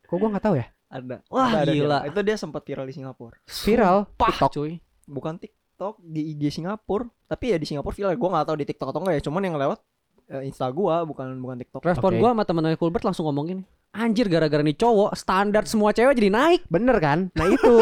Kok 0.02 0.16
gua 0.16 0.28
nggak 0.32 0.42
tahu 0.42 0.56
ya? 0.56 0.66
ada. 0.88 1.22
Wah, 1.28 1.46
Ada, 1.46 1.58
ada 1.60 1.70
gila. 1.70 1.98
viral. 2.00 2.00
Itu 2.08 2.20
dia 2.24 2.34
sempat 2.34 2.62
viral 2.64 2.82
di 2.82 2.94
Singapura. 2.96 3.36
Viral 3.46 3.96
Pah, 4.10 4.34
TikTok. 4.34 4.50
cuy. 4.50 4.72
Bukan 5.04 5.34
TikTok 5.36 5.94
di 6.00 6.34
IG 6.34 6.50
Singapura. 6.52 7.06
Tapi 7.24 7.44
ya 7.46 7.56
di 7.56 7.66
Singapura 7.68 7.92
viral. 7.92 8.16
Gua 8.16 8.28
nggak 8.32 8.46
tahu 8.48 8.56
di 8.56 8.66
TikTok 8.66 8.88
atau 8.88 9.00
enggak 9.00 9.14
ya. 9.14 9.22
Cuman 9.22 9.42
yang 9.44 9.54
lewat 9.54 9.78
eh, 10.26 10.48
Insta 10.48 10.66
gua 10.66 11.04
bukan 11.04 11.30
bukan 11.38 11.60
TikTok. 11.60 11.84
Respon 11.84 12.10
Oke. 12.10 12.18
gua 12.18 12.30
sama 12.32 12.42
temen 12.42 12.64
Kulbert 12.74 13.04
langsung 13.04 13.28
ngomong 13.28 13.44
gini. 13.46 13.62
Anjir 13.90 14.26
gara-gara 14.26 14.62
nih 14.62 14.74
cowok 14.74 15.14
standar 15.14 15.62
semua 15.62 15.92
cewek 15.92 16.16
jadi 16.16 16.30
naik. 16.30 16.60
Bener 16.66 16.98
kan? 16.98 17.30
Nah 17.36 17.46
itu. 17.46 17.74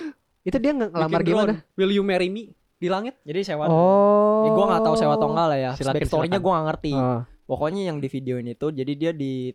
itu 0.48 0.56
dia 0.56 0.72
nge- 0.72 0.90
ngelamar 0.90 1.20
gimana? 1.22 1.52
Will 1.76 1.92
you 1.92 2.02
marry 2.02 2.26
me? 2.26 2.57
Di 2.78 2.86
langit. 2.86 3.18
Jadi 3.22 3.40
sewa. 3.44 3.66
Oh. 3.66 4.46
Ya, 4.46 4.50
gua 4.54 4.64
nggak 4.70 4.82
tahu 4.82 4.94
sewa 4.94 5.12
atau 5.14 5.28
enggak 5.28 5.46
lah 5.50 5.58
ya. 5.58 5.70
Silakan, 5.74 5.94
Backstory-nya 5.98 6.38
gua 6.38 6.52
nggak 6.54 6.66
ngerti. 6.70 6.92
Oh. 6.94 7.20
Pokoknya 7.44 7.82
yang 7.84 7.98
di 7.98 8.06
videoin 8.06 8.46
itu 8.46 8.66
jadi 8.70 8.92
dia 8.94 9.10
di 9.10 9.50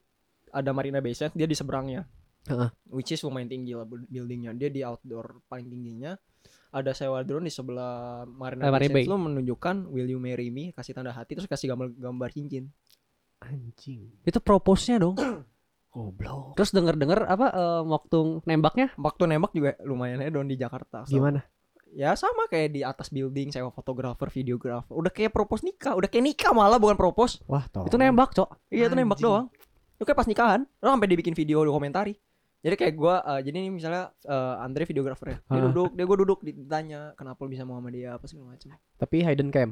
ada 0.49 0.69
Marina 0.69 0.99
Bay 0.99 1.15
Sands, 1.15 1.33
dia 1.33 1.47
di 1.47 1.55
seberangnya. 1.55 2.03
Heeh. 2.43 2.69
Which 2.91 3.09
is 3.09 3.23
lumayan 3.23 3.47
tinggi 3.47 3.71
lah 3.71 3.87
bu- 3.87 4.03
buildingnya. 4.03 4.51
Dia 4.53 4.67
di 4.67 4.83
outdoor 4.83 5.41
paling 5.47 5.65
tingginya. 5.65 6.13
Ada 6.69 6.91
sewa 6.91 7.21
drone 7.21 7.47
di 7.47 7.53
sebelah 7.53 8.25
Marina 8.25 8.67
Eh, 8.67 8.71
Bay 8.73 8.91
Sands. 8.91 9.07
Lu 9.07 9.15
menunjukkan 9.15 9.87
will 9.87 10.05
you 10.05 10.19
marry 10.19 10.51
me, 10.51 10.75
kasih 10.75 10.91
tanda 10.91 11.15
hati 11.15 11.33
terus 11.33 11.47
kasih 11.47 11.71
gambar 11.71 11.95
gambar 11.95 12.29
cincin. 12.29 12.67
Anjing. 13.39 14.11
Itu 14.23 14.39
propose-nya 14.39 14.99
dong. 14.99 15.15
Goblok. 15.93 16.57
Terus 16.57 16.73
denger-denger 16.73 17.29
apa 17.29 17.47
em, 17.53 17.85
waktu 17.85 18.41
nembaknya 18.49 18.89
Waktu 18.97 19.29
nembak 19.29 19.53
juga 19.53 19.77
lumayan 19.85 20.25
hedon 20.25 20.49
di 20.49 20.57
Jakarta. 20.57 21.05
So, 21.05 21.13
Gimana? 21.13 21.45
Ya 21.93 22.17
sama 22.17 22.49
kayak 22.49 22.69
di 22.73 22.81
atas 22.81 23.13
building 23.13 23.53
sewa 23.53 23.69
fotografer, 23.69 24.25
videografer. 24.33 24.89
Udah 24.89 25.13
kayak 25.13 25.29
propose 25.29 25.61
nikah, 25.61 25.93
udah 25.93 26.09
kayak 26.09 26.25
nikah 26.25 26.51
malah 26.51 26.81
bukan 26.81 26.97
propose. 26.97 27.37
Wah, 27.45 27.69
toh. 27.69 27.85
itu 27.85 27.95
nembak, 28.01 28.33
Cok. 28.33 28.73
Iya 28.73 28.89
itu 28.89 28.95
nembak 28.97 29.21
doang. 29.21 29.45
Itu 30.01 30.03
kayak 30.09 30.17
pas 30.17 30.27
nikahan. 30.27 30.65
Lo 30.81 30.89
sampai 30.89 31.05
dibikin 31.05 31.37
video 31.37 31.61
di 31.61 31.69
komentari. 31.69 32.13
Jadi 32.63 32.75
kayak 32.79 32.93
gua 32.95 33.19
eh, 33.21 33.39
jadi 33.43 33.55
ini 33.59 33.69
misalnya 33.75 34.09
eh, 34.25 34.55
Andre 34.63 34.89
videografer 34.89 35.27
ya. 35.35 35.37
Dia 35.51 35.61
duduk, 35.69 35.89
dia 35.93 36.05
gua 36.07 36.17
duduk 36.17 36.39
ditanya 36.41 37.11
kenapa 37.13 37.43
lu 37.45 37.51
bisa 37.51 37.67
mau 37.67 37.77
sama 37.77 37.91
dia 37.93 38.15
apa 38.15 38.25
segala 38.25 38.55
macam. 38.55 38.73
Tapi 38.97 39.15
hidden 39.21 39.51
cam. 39.51 39.69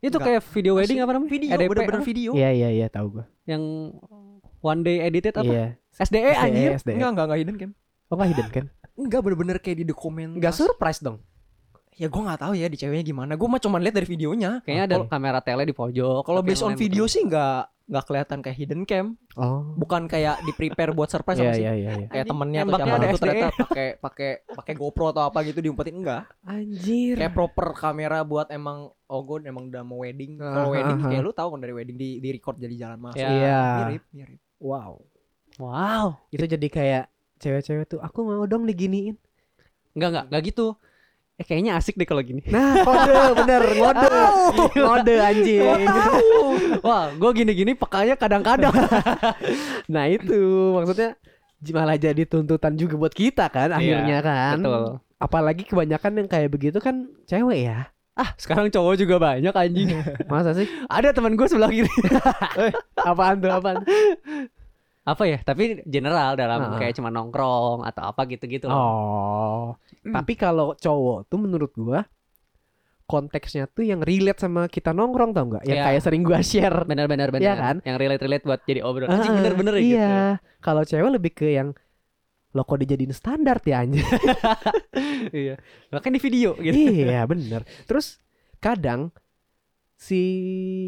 Itu 0.00 0.16
Enggak. 0.16 0.40
kayak 0.40 0.42
video 0.56 0.72
wedding 0.80 0.98
apa 1.04 1.12
namanya? 1.12 1.30
Video, 1.30 1.48
EDP 1.52 1.68
bener-bener 1.68 2.00
apa? 2.00 2.08
video. 2.08 2.30
Iya, 2.32 2.50
iya, 2.56 2.68
iya, 2.72 2.86
tahu 2.88 3.20
gua. 3.20 3.24
yang 3.44 3.92
one 4.64 4.80
day 4.80 5.04
edited 5.04 5.36
apa? 5.36 5.52
Iya. 5.52 5.66
SDE 6.00 6.32
anjir. 6.32 6.70
SDE. 6.80 6.96
Enggak, 6.96 7.10
enggak, 7.12 7.24
enggak 7.28 7.40
hidden 7.44 7.56
cam. 7.60 7.70
Oh, 8.08 8.14
nggak 8.16 8.28
hidden 8.32 8.48
cam? 8.48 8.66
Enggak 8.96 9.20
bener-bener 9.20 9.56
kayak 9.60 9.76
di 9.76 9.84
dokumen. 9.84 10.40
Enggak 10.40 10.56
surprise 10.56 11.04
dong. 11.04 11.20
Ya 12.00 12.08
gua 12.08 12.32
nggak 12.32 12.40
tahu 12.40 12.52
ya 12.56 12.66
di 12.72 12.80
ceweknya 12.80 13.04
gimana. 13.04 13.36
Gua 13.36 13.48
mah 13.52 13.60
cuma 13.60 13.76
lihat 13.76 13.92
dari 13.92 14.08
videonya. 14.08 14.64
Kayaknya 14.64 14.84
ada 14.88 14.96
kamera 15.04 15.40
tele 15.44 15.68
di 15.68 15.76
pojok. 15.76 16.24
Kalau 16.24 16.40
based 16.40 16.64
on 16.64 16.72
video 16.72 17.04
betul. 17.04 17.12
sih 17.12 17.22
nggak 17.28 17.60
nggak 17.90 18.04
kelihatan 18.06 18.38
kayak 18.40 18.56
hidden 18.56 18.82
cam. 18.88 19.06
Oh. 19.36 19.74
Bukan 19.76 20.06
kayak 20.06 20.40
di 20.46 20.54
prepare 20.56 20.94
buat 20.96 21.10
surprise 21.10 21.42
Iya, 21.42 21.44
apa 21.44 21.52
sih? 21.58 21.64
iya, 21.66 21.72
iya, 21.76 21.90
iya. 21.98 22.06
Kayak 22.08 22.26
temennya 22.30 22.60
atau 22.64 22.78
siapa 22.78 22.94
itu 22.96 23.18
ternyata 23.20 23.48
pakai 23.52 23.88
pakai 24.00 24.30
pakai 24.48 24.72
GoPro 24.78 25.06
atau 25.12 25.22
apa 25.26 25.38
gitu 25.44 25.58
diumpetin 25.60 26.00
enggak. 26.00 26.22
Anjir. 26.46 27.18
kayak 27.20 27.34
proper 27.34 27.66
kamera 27.76 28.22
buat 28.24 28.48
emang 28.48 28.88
oh 28.88 29.20
gue 29.26 29.42
emang 29.44 29.68
udah 29.68 29.82
mau 29.82 30.00
wedding 30.00 30.38
Ah, 30.38 30.54
kalau 30.54 30.70
wedding 30.72 30.98
ah, 31.02 31.10
kayak 31.10 31.22
lu 31.26 31.32
tahu 31.34 31.48
kan 31.52 31.60
dari 31.60 31.74
wedding 31.74 31.98
di 31.98 32.22
di 32.22 32.28
record 32.30 32.56
jadi 32.56 32.74
jalan 32.78 32.98
masuk 33.02 33.18
Ya. 33.20 33.28
Iya. 33.28 33.60
mirip 33.84 34.04
mirip 34.14 34.40
Wow. 34.62 35.02
Wow. 35.58 36.06
Itu 36.30 36.46
jadi 36.46 36.68
kayak 36.70 37.04
cewek-cewek 37.36 37.84
tuh 37.90 37.98
aku 38.00 38.22
mau 38.22 38.46
dong 38.46 38.64
diginiin. 38.64 39.18
Enggak 39.92 40.08
enggak 40.14 40.24
enggak 40.30 40.42
gitu. 40.46 40.66
Eh 41.40 41.44
kayaknya 41.48 41.80
asik 41.80 41.96
deh 41.96 42.04
kalau 42.04 42.20
gini. 42.20 42.44
Nah, 42.52 42.84
kode 42.84 43.16
bener, 43.32 43.64
ngode. 43.80 44.12
Ngode 44.76 45.14
anjing. 45.24 45.88
Wah, 46.84 47.08
gue 47.16 47.30
gini-gini 47.32 47.72
pekanya 47.72 48.12
kadang-kadang. 48.20 48.76
Nah, 49.92 50.04
itu 50.06 50.36
maksudnya 50.76 51.16
malah 51.72 51.96
jadi 51.96 52.28
tuntutan 52.28 52.76
juga 52.76 53.00
buat 53.00 53.14
kita 53.16 53.48
kan 53.48 53.72
akhirnya 53.72 54.20
kan. 54.20 54.56
Betul. 54.60 54.84
Apalagi 55.16 55.64
kebanyakan 55.64 56.12
yang 56.20 56.28
kayak 56.28 56.52
begitu 56.52 56.76
kan 56.76 57.08
cewek 57.24 57.72
ya. 57.72 57.88
Ah, 58.12 58.36
sekarang 58.36 58.68
cowok 58.68 59.00
juga 59.00 59.16
banyak 59.16 59.54
anjing. 59.56 59.96
Masa 60.30 60.52
sih? 60.52 60.68
ada 60.92 61.08
teman 61.16 61.40
gue 61.40 61.46
sebelah 61.48 61.72
kiri. 61.72 61.88
Apaan 63.08 63.40
tuh 63.40 63.48
apaan? 63.48 63.80
Apa 65.10 65.26
ya? 65.26 65.38
Tapi 65.40 65.82
general 65.84 66.34
dalam 66.34 66.60
Ah. 66.70 66.78
kayak 66.78 66.94
cuma 66.94 67.10
nongkrong 67.10 67.82
atau 67.82 68.02
apa 68.06 68.22
gitu-gitu 68.24 68.66
loh. 68.66 68.78
Oh. 68.78 69.64
Tapi 70.00 70.32
kalau 70.34 70.72
cowok 70.74 71.26
tuh 71.26 71.38
menurut 71.38 71.72
gua 71.74 72.06
konteksnya 73.04 73.66
tuh 73.66 73.82
yang 73.82 74.00
relate 74.00 74.38
sama 74.38 74.70
kita 74.70 74.94
nongkrong 74.94 75.34
tau 75.34 75.44
nggak? 75.44 75.66
Yang 75.66 75.78
Iya. 75.78 75.86
kayak 75.90 76.02
sering 76.02 76.22
gua 76.22 76.40
share. 76.40 76.78
Benar-benar 76.86 77.28
benar. 77.28 77.42
Iya 77.42 77.54
kan? 77.58 77.76
Yang 77.82 77.96
relate-relate 77.98 78.44
buat 78.46 78.60
jadi 78.62 78.80
obrolan. 78.80 79.10
Ah, 79.10 79.16
Anjing 79.18 79.34
bener-bener 79.34 79.74
ya 79.74 79.82
gitu. 79.82 79.94
Iya. 79.98 80.18
Kalau 80.62 80.82
cewek 80.86 81.10
lebih 81.10 81.32
ke 81.34 81.48
yang 81.50 81.74
lo 82.50 82.62
kok 82.62 82.78
dijadiin 82.78 83.10
standar 83.10 83.62
ya 83.62 83.82
anjir. 83.82 84.02
iya. 85.34 85.54
Bahkan 85.90 86.10
di 86.10 86.20
video 86.20 86.54
gitu. 86.56 86.74
iya 86.74 87.22
bener. 87.26 87.62
Terus 87.86 88.18
kadang 88.58 89.10
si 89.94 90.22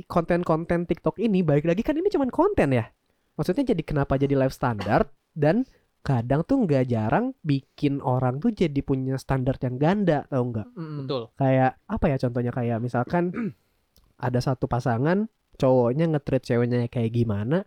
konten-konten 0.09 0.88
TikTok 0.88 1.21
ini 1.21 1.45
balik 1.45 1.69
lagi 1.69 1.83
kan 1.83 1.95
ini 1.95 2.09
cuman 2.09 2.31
konten 2.31 2.71
ya. 2.73 2.87
Maksudnya 3.33 3.65
jadi 3.73 3.83
kenapa 3.83 4.17
jadi 4.17 4.35
live 4.37 4.53
standard 4.53 5.07
dan 5.33 5.65
kadang 6.03 6.43
tuh 6.43 6.59
nggak 6.61 6.85
jarang 6.87 7.31
bikin 7.41 8.03
orang 8.03 8.43
tuh 8.43 8.51
jadi 8.51 8.81
punya 8.83 9.15
standar 9.17 9.55
yang 9.59 9.79
ganda 9.79 10.27
tau 10.27 10.43
nggak? 10.45 10.69
Betul. 10.75 11.23
Kayak 11.35 11.79
apa 11.87 12.05
ya 12.11 12.17
contohnya 12.19 12.53
kayak 12.53 12.79
misalkan 12.79 13.31
ada 14.19 14.39
satu 14.39 14.67
pasangan 14.67 15.27
cowoknya 15.55 16.11
nge-treat 16.11 16.43
ceweknya 16.43 16.89
kayak 16.89 17.12
gimana 17.12 17.62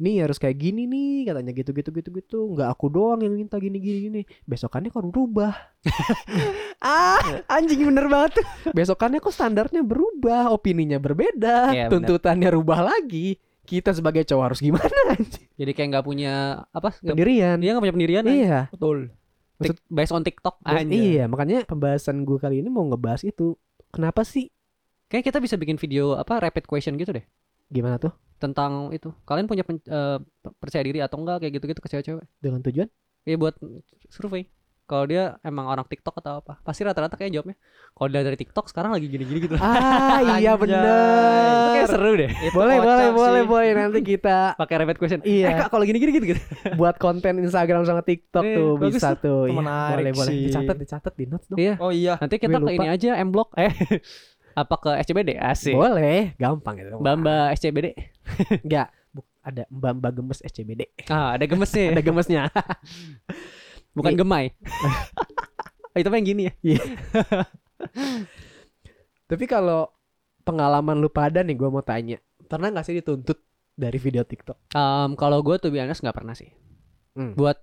nih 0.00 0.24
harus 0.24 0.40
kayak 0.40 0.56
gini 0.56 0.88
nih 0.88 1.28
katanya 1.28 1.52
gitu 1.52 1.76
gitu 1.76 1.92
gitu 1.92 2.08
gitu 2.16 2.38
nggak 2.48 2.72
aku 2.72 2.88
doang 2.88 3.20
yang 3.20 3.36
minta 3.36 3.60
gini 3.60 3.76
gini 3.76 3.98
gini 4.08 4.20
besokannya 4.48 4.88
kok 4.88 5.04
berubah 5.04 5.52
Ah, 6.80 7.20
anjing 7.46 7.84
bener 7.84 8.08
banget. 8.08 8.40
besokannya 8.72 9.20
kok 9.20 9.36
standarnya 9.36 9.84
berubah 9.84 10.48
opininya 10.48 10.96
berbeda 10.96 11.76
bener. 11.76 11.90
tuntutannya 11.92 12.48
rubah 12.48 12.88
lagi 12.88 13.36
kita 13.62 13.90
sebagai 13.90 14.24
cowok 14.24 14.44
harus 14.44 14.60
gimana? 14.60 14.90
Jadi 15.54 15.70
kayak 15.72 15.88
nggak 15.92 16.06
punya 16.06 16.34
apa? 16.68 16.90
nggak- 16.92 17.12
pendirian 17.12 17.56
Dia 17.56 17.70
nggak 17.72 17.84
punya 17.84 17.94
pendirian. 17.94 18.24
iya 18.26 18.58
Betul. 18.68 19.12
Tik- 19.60 19.84
based 19.86 20.10
on 20.10 20.24
TikTok. 20.24 20.56
Anjing. 20.64 20.88
iya 20.90 21.24
makanya 21.24 21.64
pembahasan 21.64 22.24
gue 22.24 22.36
kali 22.36 22.60
ini 22.60 22.68
mau 22.68 22.82
ngebahas 22.82 23.22
itu 23.22 23.54
kenapa 23.88 24.24
sih 24.24 24.48
Kayak 25.06 25.26
kita 25.26 25.38
bisa 25.42 25.58
bikin 25.58 25.74
video 25.74 26.14
apa 26.14 26.38
rapid 26.38 26.64
question 26.64 26.94
gitu 26.94 27.10
deh 27.10 27.26
gimana 27.66 27.98
tuh 27.98 28.14
tentang 28.40 28.88
itu. 28.90 29.12
Kalian 29.22 29.44
punya 29.44 29.60
pen- 29.60 29.82
eh, 29.82 30.18
percaya 30.56 30.80
diri 30.80 30.98
atau 30.98 31.20
enggak 31.20 31.44
kayak 31.44 31.60
gitu-gitu 31.60 31.80
ke 31.80 31.88
cewek-cewek? 31.88 32.24
dengan 32.40 32.62
tujuan 32.62 32.88
Iya 33.22 33.36
buat 33.36 33.52
survei. 34.08 34.48
Kalau 34.90 35.06
dia 35.06 35.38
emang 35.40 35.64
orang 35.64 35.86
TikTok 35.86 36.18
atau 36.18 36.42
apa? 36.42 36.58
Pasti 36.60 36.82
rata-rata 36.82 37.14
kayak 37.14 37.30
jawabnya. 37.30 37.54
Kalau 37.88 38.08
dia 38.08 38.20
dari 38.20 38.34
TikTok 38.34 38.66
sekarang 38.66 38.90
lagi 38.90 39.06
gini-gini 39.06 39.38
gitu. 39.40 39.54
ah 39.54 40.18
iya 40.18 40.50
Anjay. 40.50 40.50
Itu 40.50 40.58
bener 40.58 41.70
kayak 41.70 41.88
seru 41.88 42.12
deh. 42.18 42.26
Itu 42.26 42.50
boleh 42.50 42.76
boleh 42.76 43.06
sih. 43.06 43.14
boleh 43.14 43.42
boleh 43.44 43.70
nanti 43.72 44.00
kita 44.02 44.58
Pakai 44.58 44.74
rapid 44.76 44.98
question. 44.98 45.22
Iya. 45.22 45.46
Eh 45.46 45.54
kak 45.56 45.68
kalau 45.70 45.86
gini-gini 45.86 46.10
gitu 46.12 46.26
gitu. 46.28 46.42
buat 46.80 46.98
konten 46.98 47.38
Instagram 47.38 47.86
sama 47.86 48.02
TikTok 48.02 48.42
Eh, 48.42 48.58
tuh 48.58 48.70
bisa 48.82 49.14
tuh. 49.14 49.46
Itu 49.46 49.54
Iya, 49.54 49.56
menarik 49.56 49.94
boleh 50.02 50.12
boleh 50.12 50.32
sih. 50.34 50.42
dicatat 50.44 50.76
dicatat 50.76 51.12
di 51.14 51.24
notes 51.24 51.46
dong. 51.46 51.58
Iya. 51.62 51.74
Oh 51.78 51.94
iya. 51.94 52.18
Nanti 52.18 52.34
kita 52.36 52.50
Gue 52.50 52.58
ke 52.60 52.72
lupa. 52.74 52.74
ini 52.76 52.88
aja 52.90 53.10
M 53.16 53.30
Block. 53.30 53.54
Eh 53.54 53.70
apa 54.60 54.74
ke 54.76 54.90
SCBD 55.06 55.38
asik. 55.38 55.78
Boleh, 55.78 56.34
gampang 56.34 56.74
itu. 56.76 56.98
Bamba 56.98 57.54
SCBD. 57.54 57.94
Enggak, 58.60 58.90
ada 59.40 59.62
Mbak 59.70 59.92
Mbak 59.96 60.12
Gemes 60.12 60.40
SCBD. 60.42 60.82
Ah, 61.06 61.38
ada 61.38 61.46
gemesnya. 61.46 61.94
Ada 61.94 62.02
gemesnya. 62.02 62.42
Bukan 63.92 64.12
Iya. 64.14 64.18
gemai. 64.22 64.46
itu 65.98 66.06
apa 66.06 66.16
yang 66.16 66.28
gini 66.28 66.42
ya? 66.46 66.54
Tapi 69.26 69.44
kalau 69.46 69.90
pengalaman 70.42 70.98
lu 70.98 71.10
pada 71.10 71.42
nih 71.42 71.54
gua 71.54 71.70
mau 71.70 71.84
tanya. 71.84 72.18
Pernah 72.50 72.74
nggak 72.74 72.86
sih 72.86 72.96
dituntut 72.98 73.38
dari 73.74 73.98
video 73.98 74.26
TikTok? 74.26 74.74
Em, 74.74 75.10
kalau 75.14 75.38
gue 75.40 75.56
tuh 75.56 75.70
biasa 75.70 76.02
nggak 76.02 76.16
pernah 76.16 76.34
sih. 76.34 76.50
Hmm. 77.14 77.38
Buat 77.38 77.58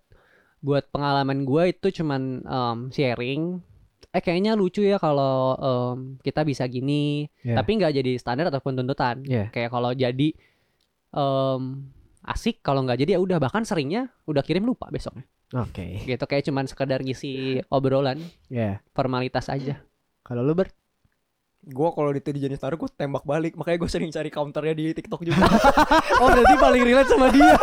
buat 0.64 0.90
pengalaman 0.90 1.44
gue 1.44 1.64
itu 1.76 2.02
cuman 2.02 2.42
em, 2.42 2.78
sharing. 2.90 3.60
Eh 4.16 4.24
kayaknya 4.24 4.56
lucu 4.56 4.80
ya 4.82 4.96
kalau 4.96 5.60
em, 5.60 5.98
kita 6.24 6.48
bisa 6.48 6.64
gini. 6.72 7.28
Iya. 7.44 7.60
Tapi 7.60 7.70
nggak 7.76 7.94
jadi 8.00 8.12
standar 8.16 8.48
ataupun 8.48 8.80
tuntutan. 8.80 9.28
Iya. 9.28 9.52
Kayak 9.52 9.76
kalau 9.76 9.92
jadi 9.92 10.30
em, 11.12 11.62
asik, 12.24 12.64
kalau 12.64 12.88
nggak 12.88 13.04
jadi 13.04 13.16
ya 13.16 13.20
udah. 13.20 13.38
Bahkan 13.44 13.68
seringnya 13.68 14.08
udah 14.24 14.44
kirim 14.44 14.64
lupa 14.64 14.88
besoknya. 14.88 15.28
Oke. 15.56 16.04
Gitu 16.04 16.26
kayak 16.28 16.44
cuman 16.44 16.68
sekedar 16.68 17.00
ngisi 17.00 17.64
obrolan, 17.72 18.20
Ya. 18.52 18.84
formalitas 18.92 19.48
aja. 19.48 19.80
Kalau 20.24 20.44
lu 20.44 20.52
ber 20.52 20.68
Gua 21.68 21.92
kalau 21.92 22.16
itu 22.16 22.32
dijadiin 22.32 22.56
standar 22.56 22.80
gue 22.80 22.88
tembak 22.96 23.28
balik. 23.28 23.60
Makanya 23.60 23.76
gue 23.76 23.90
sering 23.92 24.08
cari 24.08 24.32
counternya 24.32 24.72
di 24.72 24.96
TikTok 24.96 25.20
juga. 25.28 25.44
Oh 26.24 26.32
berarti 26.32 26.56
paling 26.56 26.80
relate 26.80 27.12
sama 27.12 27.28
dia. 27.28 27.60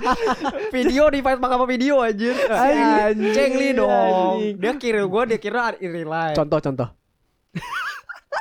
video 0.76 1.10
di 1.10 1.18
fight 1.18 1.42
sama 1.42 1.66
video 1.66 1.98
aja. 1.98 2.30
Anjing. 2.30 3.34
Cengli 3.34 3.74
dong. 3.74 3.90
Anjing. 4.38 4.54
Dia 4.62 4.72
kirim 4.78 5.10
gue, 5.10 5.22
dia 5.34 5.38
kira 5.42 5.74
in 5.82 5.90
real 5.90 6.14
life. 6.14 6.38
contoh-contoh. 6.38 6.94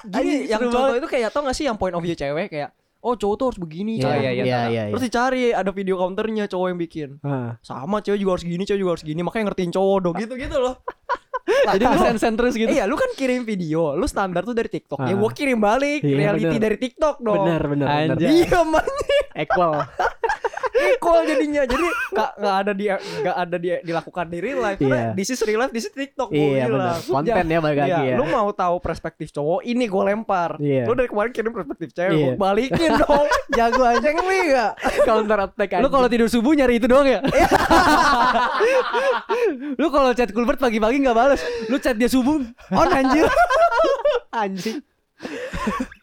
Gini, 0.03 0.45
yang 0.45 0.61
contoh 0.67 0.99
itu 0.99 1.07
kayak 1.09 1.31
tau 1.31 1.41
gak 1.41 1.55
sih 1.57 1.65
yang 1.65 1.79
point 1.79 1.95
of 1.95 2.03
view 2.03 2.13
cewek 2.13 2.51
kayak 2.53 2.69
Oh 3.03 3.13
cowok 3.13 3.35
tuh 3.35 3.45
harus 3.45 3.59
begini 3.59 3.91
Iya, 3.93 4.03
cara. 4.05 4.15
iya, 4.17 4.31
iya. 4.31 4.43
iya, 4.43 4.59
iya. 4.65 4.83
Terus 4.89 5.03
dicari 5.03 5.51
ada 5.51 5.69
video 5.69 5.95
counternya 5.95 6.47
cowok 6.47 6.67
yang 6.67 6.79
bikin 6.79 7.09
Ah. 7.19 7.59
Sama 7.59 7.99
cewek 7.99 8.15
juga 8.17 8.31
harus 8.33 8.45
gini, 8.45 8.63
cewek 8.63 8.79
juga 8.79 8.91
harus 8.93 9.03
gini 9.03 9.19
Makanya 9.19 9.45
ngertiin 9.49 9.71
cowok 9.71 9.97
dong 10.01 10.15
Gitu-gitu 10.15 10.57
loh 10.57 10.75
Jadi 11.69 11.83
lu 11.83 11.97
sen-sen 11.97 12.33
terus 12.33 12.55
gitu. 12.55 12.71
Iya 12.71 12.83
lu 12.83 12.95
kan 12.95 13.11
kirim 13.13 13.43
video 13.43 13.91
Lu 13.93 14.05
standar 14.05 14.41
tuh 14.41 14.51
dari 14.51 14.67
TikTok 14.67 14.99
Ya 15.01 15.11
Ah. 15.11 15.17
gue 15.17 15.31
kirim 15.31 15.59
balik 15.59 15.99
Iya, 15.99 16.15
Reality 16.17 16.47
bener. 16.49 16.63
dari 16.63 16.77
TikTok 16.79 17.15
dong 17.19 17.43
Bener 17.43 17.61
bener 17.65 17.85
bener. 17.85 18.15
Anjay. 18.15 18.31
Iya 18.41 18.59
man 18.63 18.87
Equal. 19.35 19.73
Equal 20.73 21.23
jadinya 21.23 21.63
Jadi 21.63 21.85
gak, 22.11 22.31
gak 22.37 22.55
ada 22.65 22.71
di 22.73 22.85
gak 23.21 23.37
ada 23.37 23.57
di, 23.61 23.69
dilakukan 23.85 24.25
di 24.25 24.37
real 24.41 24.59
life 24.59 24.81
Karena 24.81 24.93
Iya. 24.93 25.09
This 25.13 25.29
is 25.33 25.39
real 25.45 25.61
life, 25.61 25.73
this 25.73 25.85
is 25.85 25.93
TikTok 25.93 26.33
Iya 26.33 26.65
benar. 26.65 26.97
Konten 27.05 27.45
ya 27.45 27.59
balik 27.61 27.77
lagi 27.77 27.93
Iya, 27.93 28.01
ya. 28.13 28.15
lu 28.17 28.25
mau 28.25 28.49
tahu 28.51 28.75
perspektif 28.81 29.29
cowok, 29.29 29.61
ini 29.63 29.85
gue 29.85 30.03
lempar. 30.03 30.57
Iya. 30.57 30.89
Lu 30.89 30.93
dari 30.97 31.09
kemarin 31.09 31.31
kirim 31.33 31.53
perspektif 31.53 31.89
cewek, 31.93 32.13
Iya. 32.13 32.27
gua 32.33 32.41
balikin 32.49 32.91
dong. 32.97 33.27
Jago 33.57 33.83
aja. 33.85 34.01
Cengli 34.01 34.39
gak? 34.49 34.71
Counter 35.05 35.39
attack 35.45 35.69
Lu 35.79 35.89
kalau 35.89 36.07
tidur 36.09 36.29
subuh 36.29 36.53
nyari 36.53 36.81
itu 36.81 36.87
doang 36.89 37.07
ya? 37.07 37.21
lu 39.79 39.87
kalau 39.89 40.11
chat 40.13 40.29
Kulbert 40.31 40.59
pagi-pagi 40.59 41.01
nggak 41.01 41.17
balas, 41.17 41.41
lu 41.69 41.77
chat 41.77 41.97
dia 41.97 42.09
subuh 42.09 42.41
on 42.71 42.89
anjir. 42.89 43.27
anjing. 44.43 44.79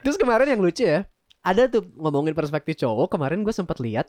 Terus 0.00 0.16
kemarin 0.16 0.48
yang 0.48 0.60
lucu 0.62 0.86
ya, 0.86 1.04
ada 1.44 1.68
tuh 1.68 1.84
ngomongin 1.98 2.32
perspektif 2.32 2.78
cowok. 2.80 3.16
Kemarin 3.16 3.42
gue 3.44 3.54
sempat 3.54 3.78
lihat 3.82 4.08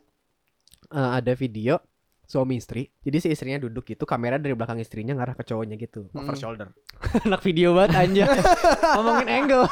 eh, 0.92 1.12
ada 1.18 1.34
video 1.34 1.80
suami 2.24 2.56
istri. 2.56 2.88
Jadi 3.02 3.18
si 3.18 3.28
istrinya 3.28 3.60
duduk 3.60 3.84
gitu, 3.86 4.04
kamera 4.04 4.36
dari 4.36 4.56
belakang 4.56 4.80
istrinya 4.80 5.12
ngarah 5.12 5.36
ke 5.36 5.44
cowoknya 5.44 5.76
gitu, 5.76 6.08
over 6.12 6.32
Hmm. 6.32 6.40
shoulder. 6.40 6.68
Anak 7.28 7.42
video 7.42 7.76
banget 7.76 7.92
anjir. 7.98 8.28
Ngomongin 8.96 9.28
angle. 9.28 9.68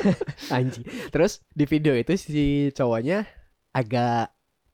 Anjing. 0.52 0.84
Terus 1.08 1.40
di 1.48 1.64
video 1.64 1.96
itu 1.96 2.12
si 2.14 2.44
cowoknya 2.70 3.24
agak 3.70 4.28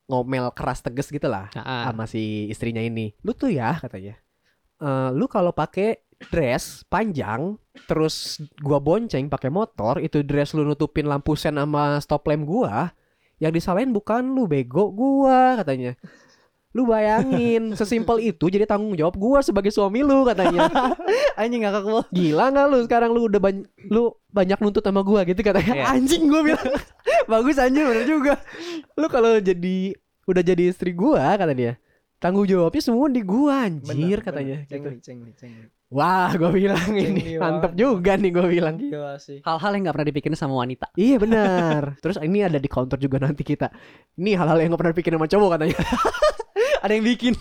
ngomel 0.07 0.51
keras 0.51 0.81
tegas 0.81 1.07
gitu 1.07 1.29
lah 1.29 1.47
Nah, 1.53 1.87
sama 1.87 2.05
si 2.05 2.49
istrinya 2.49 2.81
ini. 2.81 3.15
Lu 3.23 3.31
tuh 3.33 3.53
ya 3.53 3.79
katanya. 3.79 4.19
eh, 4.79 5.11
lu 5.13 5.27
kalau 5.27 5.51
pakai 5.51 6.03
dress 6.31 6.83
panjang 6.85 7.55
terus 7.87 8.43
gua 8.59 8.79
bonceng 8.79 9.27
pakai 9.27 9.47
motor 9.49 9.99
itu 9.99 10.23
dress 10.23 10.51
lu 10.51 10.67
nutupin 10.67 11.07
lampu 11.07 11.35
sen 11.35 11.55
sama 11.55 12.03
stop 12.03 12.27
lamp 12.27 12.43
gua 12.43 12.91
yang 13.39 13.51
disalahin 13.51 13.91
bukan 13.91 14.23
lu 14.29 14.45
bego 14.45 14.91
gua 14.91 15.57
katanya 15.57 15.95
lu 16.69 16.85
bayangin 16.85 17.73
sesimpel 17.79 18.21
itu 18.21 18.47
jadi 18.47 18.63
tanggung 18.63 18.93
jawab 18.93 19.17
gua 19.17 19.41
sebagai 19.41 19.71
suami 19.71 20.03
lu 20.03 20.23
katanya 20.23 20.69
anjing 21.41 21.65
ngakak 21.65 21.83
lu. 21.83 22.03
gila 22.11 22.51
nggak 22.51 22.67
lu 22.67 22.79
sekarang 22.85 23.11
lu 23.11 23.25
udah 23.25 23.41
banyak 23.41 23.65
lu 23.89 24.03
banyak 24.29 24.59
nuntut 24.59 24.83
sama 24.83 25.01
gua 25.01 25.23
gitu 25.23 25.41
katanya 25.41 25.73
Iya. 25.75 25.85
anjing 25.95 26.29
gua 26.29 26.43
bilang 26.45 26.69
bagus 27.33 27.57
anjing 27.57 27.83
bener 27.83 28.05
juga 28.05 28.35
lu 28.95 29.07
kalau 29.07 29.39
jadi 29.39 29.97
udah 30.25 30.43
jadi 30.45 30.63
istri 30.69 30.93
gua 30.93 31.25
kata 31.35 31.57
dia 31.57 31.81
tanggung 32.19 32.45
jawabnya 32.45 32.83
semua 32.83 33.07
di 33.09 33.23
gua 33.23 33.65
anjir 33.65 33.89
Bener, 33.89 34.19
katanya 34.21 34.57
bener. 34.61 34.69
gitu. 34.69 34.75
Cengli, 34.75 34.99
cengli, 35.01 35.31
cengli. 35.39 35.67
Wah 35.89 36.31
gua 36.35 36.51
bilang 36.51 36.85
ini 36.91 37.05
Cengli 37.05 37.33
mantep 37.37 37.73
banget. 37.73 37.81
juga 37.81 38.13
nih 38.15 38.31
gua 38.31 38.47
bilang 38.47 38.75
Gila 38.77 39.15
sih. 39.17 39.39
Hal-hal 39.41 39.71
yang 39.73 39.83
nggak 39.85 39.97
pernah 39.97 40.09
dipikirin 40.09 40.37
sama 40.37 40.55
wanita. 40.57 40.87
iya 40.95 41.17
benar 41.17 41.83
terus 42.03 42.17
ini 42.19 42.41
ada 42.41 42.57
di 42.57 42.69
counter 42.69 42.97
juga 42.97 43.19
nanti 43.19 43.43
kita 43.43 43.73
ini 44.15 44.33
hal-hal 44.33 44.59
yang 44.59 44.73
gak 44.73 44.81
pernah 44.85 44.95
pikirin 44.95 45.17
sama 45.17 45.29
cowok 45.29 45.49
katanya 45.57 45.79
Ada 46.79 46.93
yang 46.93 47.05
bikin 47.05 47.35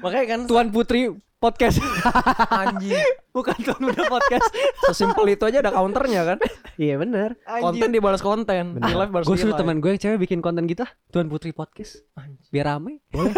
Makanya 0.00 0.26
kan 0.28 0.40
Tuan 0.44 0.68
Putri 0.68 1.08
podcast 1.38 1.80
anjing. 2.62 2.94
bukan 3.30 3.56
Tuan 3.58 3.80
Muda 3.80 4.06
podcast. 4.06 4.46
Sesimpel 4.84 5.32
itu 5.32 5.42
aja 5.42 5.58
ada 5.58 5.70
counternya 5.70 6.22
kan. 6.22 6.38
iya 6.76 6.94
benar 6.94 7.34
Konten 7.42 7.88
dibalas 7.90 8.20
konten. 8.20 8.76
Bener. 8.76 8.84
Di 8.84 8.94
live 8.94 9.10
balas 9.10 9.24
Gue 9.24 9.34
suruh 9.36 9.54
teman 9.54 9.78
gue 9.78 9.90
yang 9.90 9.98
cewek 9.98 10.18
bikin 10.20 10.38
konten 10.38 10.66
gitu 10.66 10.84
ah, 10.84 10.90
Tuan 11.08 11.26
Putri 11.26 11.50
podcast. 11.50 12.02
Anjing. 12.14 12.44
Biar 12.50 12.66
rame. 12.68 13.00
boleh 13.08 13.32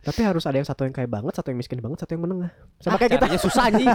tapi 0.00 0.24
harus 0.24 0.44
ada 0.44 0.56
yang 0.56 0.64
satu 0.64 0.82
yang 0.82 0.92
kaya 0.92 1.04
banget 1.04 1.36
satu 1.36 1.52
yang 1.52 1.60
miskin 1.60 1.78
banget 1.78 2.00
satu 2.00 2.16
yang 2.16 2.24
menengah 2.24 2.48
sama 2.80 2.96
Ah, 2.96 2.98
kayak 2.98 3.20
kita 3.20 3.26
susah 3.36 3.68
anjing. 3.68 3.88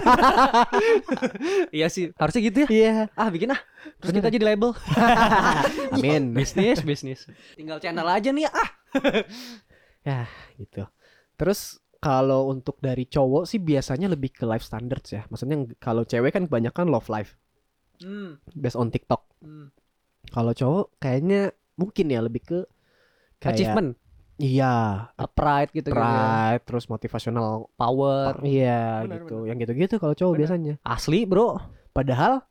iya 1.76 1.86
sih, 1.90 2.14
harusnya 2.14 2.42
gitu 2.46 2.58
ya. 2.62 2.68
iya 2.70 2.94
Ah, 3.12 3.28
bikin 3.28 3.50
ah. 3.50 3.60
Terus 3.98 4.12
kita 4.14 4.28
jadi 4.30 4.44
label. 4.44 4.70
amin 5.94 6.30
bisnis, 6.38 6.82
bisnis. 6.82 7.26
Tinggal 7.54 7.78
channel 7.78 8.06
aja 8.06 8.30
nih 8.30 8.46
ah. 8.46 8.68
Ya 10.02 10.30
gitu. 10.56 10.86
Terus 11.34 11.82
kalau 11.98 12.46
untuk 12.48 12.78
dari 12.78 13.02
cowok 13.04 13.44
sih 13.44 13.58
biasanya 13.58 14.06
lebih 14.06 14.30
ke 14.30 14.46
life 14.46 14.62
standards 14.62 15.10
ya. 15.10 15.26
Maksudnya 15.26 15.58
kalau 15.78 16.06
cewek 16.06 16.30
kan 16.30 16.46
kebanyakan 16.46 16.86
love 16.86 17.10
life 17.10 17.34
Hmm. 17.96 18.36
based 18.52 18.76
on 18.76 18.92
TikTok. 18.92 19.24
hmm. 19.40 19.72
Kalau 20.28 20.52
cowok 20.52 21.00
kayaknya 21.00 21.50
mungkin 21.74 22.12
ya 22.12 22.20
lebih 22.20 22.44
ke 22.44 22.58
kayak 23.38 23.56
Achievement, 23.56 23.96
Iya, 24.36 25.08
uh, 25.16 25.28
pride 25.32 25.72
gitu 25.72 25.88
gitu. 25.88 25.96
pride, 25.96 26.60
terus 26.68 26.84
motivational. 26.92 27.72
Power. 27.72 28.44
Iya 28.44 29.08
Benar, 29.08 29.16
gitu. 29.24 29.36
Yang 29.48 29.56
gitu-gitu 29.64 29.94
kalau 29.96 30.12
cowok 30.12 30.32
Benar. 30.36 30.40
biasanya. 30.44 30.74
Asli, 30.84 31.24
Bro. 31.24 31.56
Padahal 31.96 32.44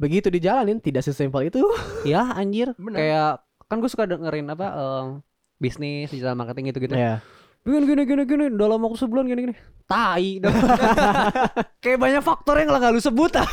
begitu 0.00 0.32
dijalanin 0.32 0.80
tidak 0.80 1.04
sesimpel 1.04 1.52
itu. 1.52 1.60
Ya, 2.08 2.24
anjir. 2.32 2.72
Benar. 2.80 2.96
Kayak 2.96 3.32
kan 3.68 3.76
gue 3.84 3.90
suka 3.92 4.08
dengerin 4.08 4.48
apa 4.48 4.66
em, 4.72 5.06
bisnis 5.60 6.08
digital 6.08 6.32
marketing 6.32 6.72
gitu-gitu. 6.72 6.96
ya. 6.96 7.20
Bikin 7.20 7.39
gini 7.60 8.02
gini 8.02 8.22
gini 8.24 8.44
dalam 8.52 8.80
waktu 8.80 8.98
sebulan 8.98 9.24
gini 9.26 9.40
gini. 9.50 9.54
Tai. 9.84 10.26
Kayak 11.82 11.98
banyak 11.98 12.22
faktor 12.22 12.54
yang 12.56 12.70
nggak 12.70 12.92
lu 12.92 13.02
sebut 13.02 13.32
ah. 13.34 13.48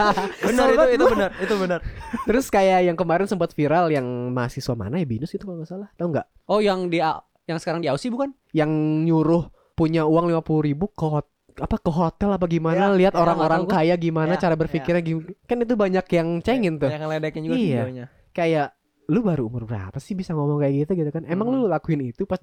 benar 0.46 0.66
itu 0.68 0.84
itu 0.94 1.04
benar 1.08 1.30
itu 1.40 1.54
benar 1.56 1.80
Terus 2.28 2.46
kayak 2.48 2.84
yang 2.84 2.96
kemarin 2.98 3.24
sempat 3.24 3.56
viral 3.56 3.88
yang 3.88 4.04
mahasiswa 4.30 4.74
mana 4.74 5.00
ya 5.00 5.06
Binus 5.06 5.32
itu 5.32 5.42
kalau 5.42 5.62
nggak 5.62 5.70
salah. 5.70 5.88
Tahu 5.96 6.08
nggak? 6.12 6.26
oh 6.46 6.60
yang 6.60 6.86
di 6.86 7.00
yang 7.48 7.58
sekarang 7.58 7.80
di 7.80 7.88
Aussie 7.88 8.12
bukan? 8.12 8.36
Yang 8.52 8.70
nyuruh 9.08 9.48
punya 9.72 10.04
uang 10.04 10.28
lima 10.28 10.42
puluh 10.42 10.66
ribu 10.66 10.90
ke 10.90 11.06
hot- 11.06 11.32
apa 11.58 11.74
ke 11.74 11.90
hotel 11.90 12.30
apa 12.30 12.46
gimana 12.46 12.94
Ya, 12.94 12.94
lihat 12.94 13.14
ya, 13.14 13.18
orang-orang 13.18 13.66
kaya 13.66 13.98
gimana 13.98 14.38
Ya, 14.38 14.42
cara 14.42 14.54
berpikirnya 14.54 15.02
gimana 15.02 15.34
kan 15.42 15.58
itu 15.58 15.74
banyak 15.74 16.06
yang 16.14 16.28
cengin 16.38 16.78
tuh 16.78 16.86
yang 16.86 17.02
ngeledekin 17.02 17.42
juga 17.42 17.56
Iya. 17.58 17.66
videonya 17.82 18.06
kayak 18.30 18.77
lu 19.08 19.24
baru 19.24 19.48
umur 19.48 19.64
berapa 19.64 19.96
sih 19.96 20.12
bisa 20.12 20.32
ngomong 20.32 20.60
kayak 20.60 20.84
gitu? 20.84 20.92
Gitu 20.94 21.10
kan. 21.10 21.24
Emang 21.24 21.48
lu 21.48 21.64
lakuin 21.64 22.04
itu 22.06 22.28
pas 22.28 22.36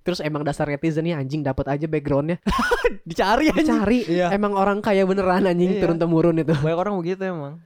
terus 0.00 0.18
emang 0.18 0.42
dasar 0.42 0.64
netizennya 0.64 1.18
anjing 1.18 1.42
dapat 1.42 1.66
aja 1.68 1.86
backgroundnya. 1.86 2.38
Dicari 3.02 3.50
dicari 3.50 4.06
Iya. 4.06 4.30
emang 4.30 4.54
orang 4.54 4.78
kaya 4.78 5.02
beneran 5.02 5.44
anjing 5.44 5.74
Iya. 5.74 5.82
turun 5.82 5.98
temurun 5.98 6.38
itu. 6.38 6.54
Banyak 6.54 6.78
orang 6.78 6.94
begitu 6.96 7.22
emang. 7.22 7.58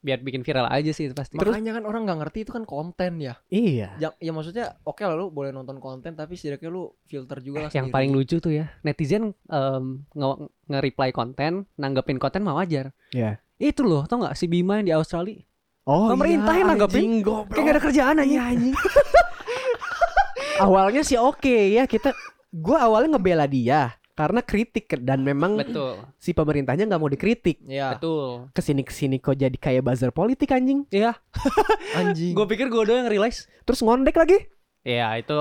Biar 0.00 0.18
bikin 0.18 0.40
viral 0.40 0.66
aja 0.66 0.90
sih 0.90 1.06
itu 1.06 1.14
pasti. 1.14 1.36
makanya 1.36 1.76
kan 1.76 1.84
orang 1.84 2.08
nggak 2.08 2.18
ngerti 2.24 2.38
itu 2.42 2.50
kan 2.50 2.64
konten 2.64 3.20
ya. 3.20 3.36
Iya. 3.46 3.92
Ya, 3.98 4.08
ya 4.16 4.32
maksudnya 4.32 4.80
oke 4.82 4.98
lah 4.98 5.14
lu 5.14 5.28
boleh 5.28 5.52
nonton 5.52 5.76
konten 5.76 6.12
tapi 6.12 6.34
setidaknya 6.34 6.72
lu 6.72 6.88
filter 7.04 7.38
juga 7.38 7.68
lah 7.68 7.70
yang 7.70 7.92
paling 7.92 8.10
lucu 8.10 8.40
tuh 8.40 8.50
ya 8.50 8.72
netizen 8.80 9.36
nge- 9.46 10.40
nge-reply 10.66 11.10
konten 11.10 11.68
nanggepin 11.76 12.16
konten 12.16 12.40
mah 12.40 12.56
wajar. 12.56 12.90
Iya. 13.10 13.38
itu 13.54 13.86
loh 13.86 14.02
tau 14.04 14.18
nggak? 14.18 14.34
Si 14.34 14.48
Bima 14.48 14.80
yang 14.80 14.86
di 14.88 14.94
Australia 14.96 15.38
oh 15.84 16.08
Pemerintah 16.10 16.54
yang 16.54 16.68
nanggepin. 16.70 16.98
anjing, 16.98 17.14
goblok. 17.20 17.52
kayak 17.52 17.64
gak 17.64 17.74
ada 17.74 17.82
kerjaan 17.82 18.16
aja 18.18 18.26
Iya, 18.26 18.42
anjing. 18.46 18.74
Awalnya 20.64 21.02
sih 21.02 21.18
oke 21.18 21.74
ya 21.74 21.84
kita 21.84 22.14
gua 22.48 22.86
awalnya 22.86 23.18
ngebela 23.18 23.42
dia 23.44 23.90
karena 24.14 24.38
kritik 24.38 24.86
dan 25.02 25.26
memang 25.26 25.58
betul. 25.58 25.98
si 26.14 26.30
pemerintahnya 26.30 26.86
nggak 26.86 27.02
mau 27.02 27.10
dikritik. 27.10 27.58
Ya 27.66 27.98
betul. 27.98 28.46
Ke 28.54 28.62
sini 28.62 28.86
ke 28.86 28.94
sini 28.94 29.18
kok 29.18 29.34
jadi 29.34 29.50
kayak 29.52 29.82
buzzer 29.82 30.14
politik 30.14 30.54
anjing. 30.54 30.86
Iya. 30.88 31.18
Anjing. 31.98 32.30
Gue 32.30 32.46
pikir 32.46 32.70
gue 32.70 32.82
doang 32.86 33.02
yang 33.02 33.10
realize. 33.10 33.50
Terus 33.66 33.82
ngondek 33.82 34.14
lagi. 34.14 34.38
Iya 34.86 35.18
itu 35.18 35.40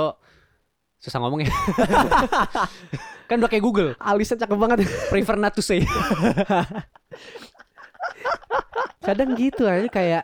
susah 0.98 1.22
ngomong 1.22 1.46
ya. 1.46 1.54
Kan 3.30 3.38
udah 3.38 3.50
kayak 3.54 3.62
Google. 3.62 3.94
Alisnya 4.02 4.42
cakep 4.42 4.58
banget. 4.58 4.90
Prefer 5.14 5.38
not 5.38 5.54
to 5.54 5.62
say 5.62 5.86
kadang 9.00 9.36
gitu 9.36 9.64
aja 9.66 9.88
kayak 9.88 10.24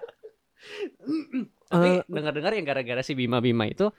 tapi 1.70 2.01
Eh, 2.01 2.03
dengar-dengar 2.10 2.51
yang 2.58 2.65
gara-gara 2.65 3.01
si 3.06 3.13
Bima 3.13 3.38
Bima 3.39 3.70
itu 3.70 3.94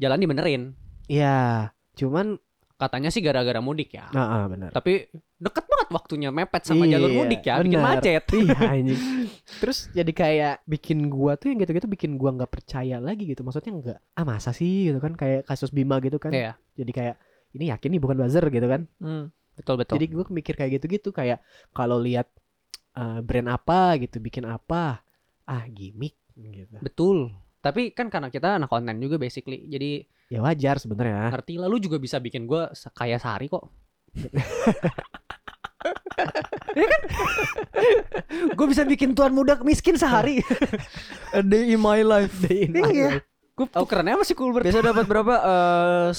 jalan 0.00 0.18
dibenerin. 0.18 0.62
Ya 1.06 1.70
cuman 1.94 2.40
katanya 2.74 3.12
sih 3.12 3.22
gara-gara 3.22 3.60
mudik 3.60 3.94
ya. 3.94 4.08
Nah 4.10 4.24
ah, 4.24 4.44
benar 4.50 4.72
tapi 4.72 5.06
deket 5.38 5.62
banget 5.68 5.88
waktunya 5.94 6.28
mepet 6.32 6.62
sama 6.64 6.88
Iya, 6.88 6.96
jalur 6.98 7.10
mudik 7.12 7.44
ya 7.44 7.60
bikin 7.60 7.76
benar. 7.78 8.00
macet. 8.00 8.24
Iya 8.32 8.56
anjing. 8.72 9.00
Terus 9.60 9.78
jadi 9.92 10.12
kayak 10.16 10.54
bikin 10.64 11.12
gua 11.12 11.36
tuh 11.36 11.52
yang 11.52 11.60
gitu-gitu 11.60 11.86
bikin 11.86 12.16
gua 12.16 12.32
nggak 12.34 12.50
percaya 12.50 12.96
lagi 12.98 13.28
gitu. 13.28 13.44
Maksudnya 13.44 13.72
nggak 13.76 13.98
ah 14.16 14.24
masa 14.24 14.50
sih? 14.50 14.88
gitu 14.90 14.98
kan 14.98 15.12
kayak 15.14 15.44
kasus 15.44 15.70
Bima 15.70 16.00
gitu 16.00 16.16
kan. 16.16 16.32
Iya. 16.32 16.56
Jadi 16.74 16.90
kayak 16.90 17.14
ini 17.54 17.70
yakin 17.70 17.88
nih 17.94 18.00
bukan 18.00 18.16
buzzer 18.18 18.44
gitu 18.48 18.66
kan. 18.66 18.88
Hmm. 18.98 19.28
betul 19.54 19.78
betul 19.78 20.02
jadi 20.02 20.10
gua 20.10 20.26
mikir 20.34 20.58
kayak 20.58 20.82
gitu-gitu 20.82 21.14
kayak 21.14 21.38
kalau 21.70 22.02
lihat 22.02 22.26
eh, 22.94 23.20
brand 23.20 23.48
apa 23.50 23.98
gitu 24.00 24.18
bikin 24.22 24.46
apa 24.46 25.02
ah 25.44 25.64
gimmick 25.68 26.16
gitu. 26.34 26.78
Betul. 26.80 27.18
Tapi 27.60 27.96
kan 27.96 28.12
karena 28.12 28.28
kita 28.28 28.60
anak 28.60 28.68
konten 28.68 28.96
juga 29.00 29.16
basically. 29.16 29.64
Jadi 29.68 30.04
ya 30.32 30.40
wajar 30.40 30.80
sebenarnya. 30.80 31.30
ngerti 31.30 31.60
lah 31.60 31.68
lu 31.68 31.78
juga 31.78 32.00
bisa 32.00 32.18
bikin 32.18 32.48
gue 32.48 32.62
kayak 32.96 33.20
sehari 33.20 33.46
kok. 33.48 33.64
Ya 36.74 36.86
kan? 36.88 37.02
Gue 38.56 38.66
bisa 38.72 38.82
bikin 38.88 39.12
tuan 39.12 39.30
muda 39.36 39.60
miskin 39.62 39.94
sehari. 39.94 40.40
A 41.30 41.44
day 41.44 41.76
in 41.76 41.80
my 41.80 42.00
life. 42.02 42.34
Iya. 42.48 43.20
gue 43.54 43.66
tukerannya 43.70 44.18
masih 44.18 44.34
cool 44.34 44.50
biasa 44.50 44.82
dapat 44.82 45.06
berapa? 45.06 45.34
Eh, 45.38 46.10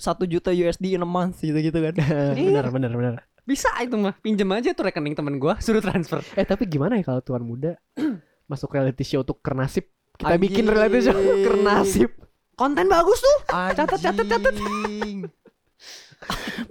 satu 0.00 0.24
juta 0.24 0.48
USD 0.48 0.96
in 0.96 1.04
a 1.04 1.08
month 1.08 1.44
gitu 1.44 1.56
gitu 1.60 1.76
kan. 1.76 1.92
Bener 2.38 2.66
bener 2.72 2.92
bener 2.96 3.14
bisa 3.46 3.70
itu 3.78 3.94
mah. 3.94 4.18
Pinjem 4.18 4.50
aja 4.50 4.74
tuh 4.74 4.90
rekening 4.90 5.14
temen 5.14 5.38
gue 5.38 5.54
suruh 5.62 5.78
transfer. 5.78 6.18
Eh 6.34 6.42
tapi 6.42 6.66
gimana 6.66 6.98
ya 6.98 7.06
kalau 7.06 7.22
tuan 7.22 7.46
muda 7.46 7.78
masuk 8.50 8.74
reality 8.74 9.06
show 9.06 9.22
tuh 9.22 9.38
kernasib? 9.38 9.86
Kita 10.18 10.34
Anjing. 10.34 10.42
bikin 10.42 10.64
reality 10.66 11.06
show 11.06 11.16
kernasib. 11.16 12.10
Konten 12.58 12.90
bagus 12.90 13.22
tuh. 13.22 13.36
Catat 13.46 14.02
catat 14.02 14.26
catat. 14.26 14.54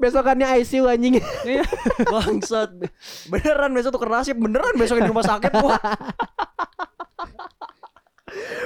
Besokannya 0.02 0.60
ICU 0.60 0.84
anjing. 0.90 1.22
Bangsat. 2.12 2.76
Beneran 3.32 3.72
besok 3.72 3.96
tuh 3.96 4.12
nasib 4.12 4.36
beneran 4.36 4.76
besok 4.76 5.00
di 5.00 5.08
rumah 5.08 5.24
sakit 5.24 5.52
gua. 5.56 5.80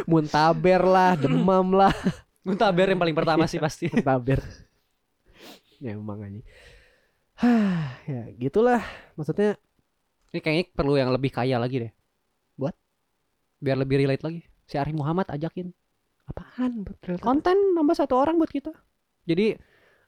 Muntaber 0.09 0.81
lah 0.81 1.13
demam 1.13 1.77
lah. 1.77 1.93
Muntaber 2.41 2.89
yang 2.89 2.97
paling 2.97 3.13
pertama 3.13 3.45
sih 3.45 3.61
pasti. 3.61 3.85
Muntaber. 3.93 4.41
Ya 5.77 5.93
emang 5.93 6.25
anjing 6.25 6.41
Hah, 7.39 7.95
ya 8.11 8.21
gitulah. 8.35 8.83
Maksudnya 9.15 9.55
ini 10.35 10.39
kayaknya 10.43 10.65
perlu 10.75 10.99
yang 10.99 11.09
lebih 11.15 11.31
kaya 11.31 11.55
lagi 11.55 11.87
deh. 11.87 11.91
Buat? 12.59 12.75
biar 13.59 13.75
lebih 13.79 14.03
relate 14.03 14.23
lagi. 14.23 14.41
Si 14.67 14.75
Arif 14.79 14.95
Muhammad 14.95 15.27
ajakin. 15.31 15.71
Apaan 16.29 16.85
betul 16.85 17.17
konten 17.17 17.57
nambah 17.73 17.95
satu 17.95 18.19
orang 18.19 18.37
buat 18.37 18.51
kita. 18.51 18.71
Jadi 19.25 19.57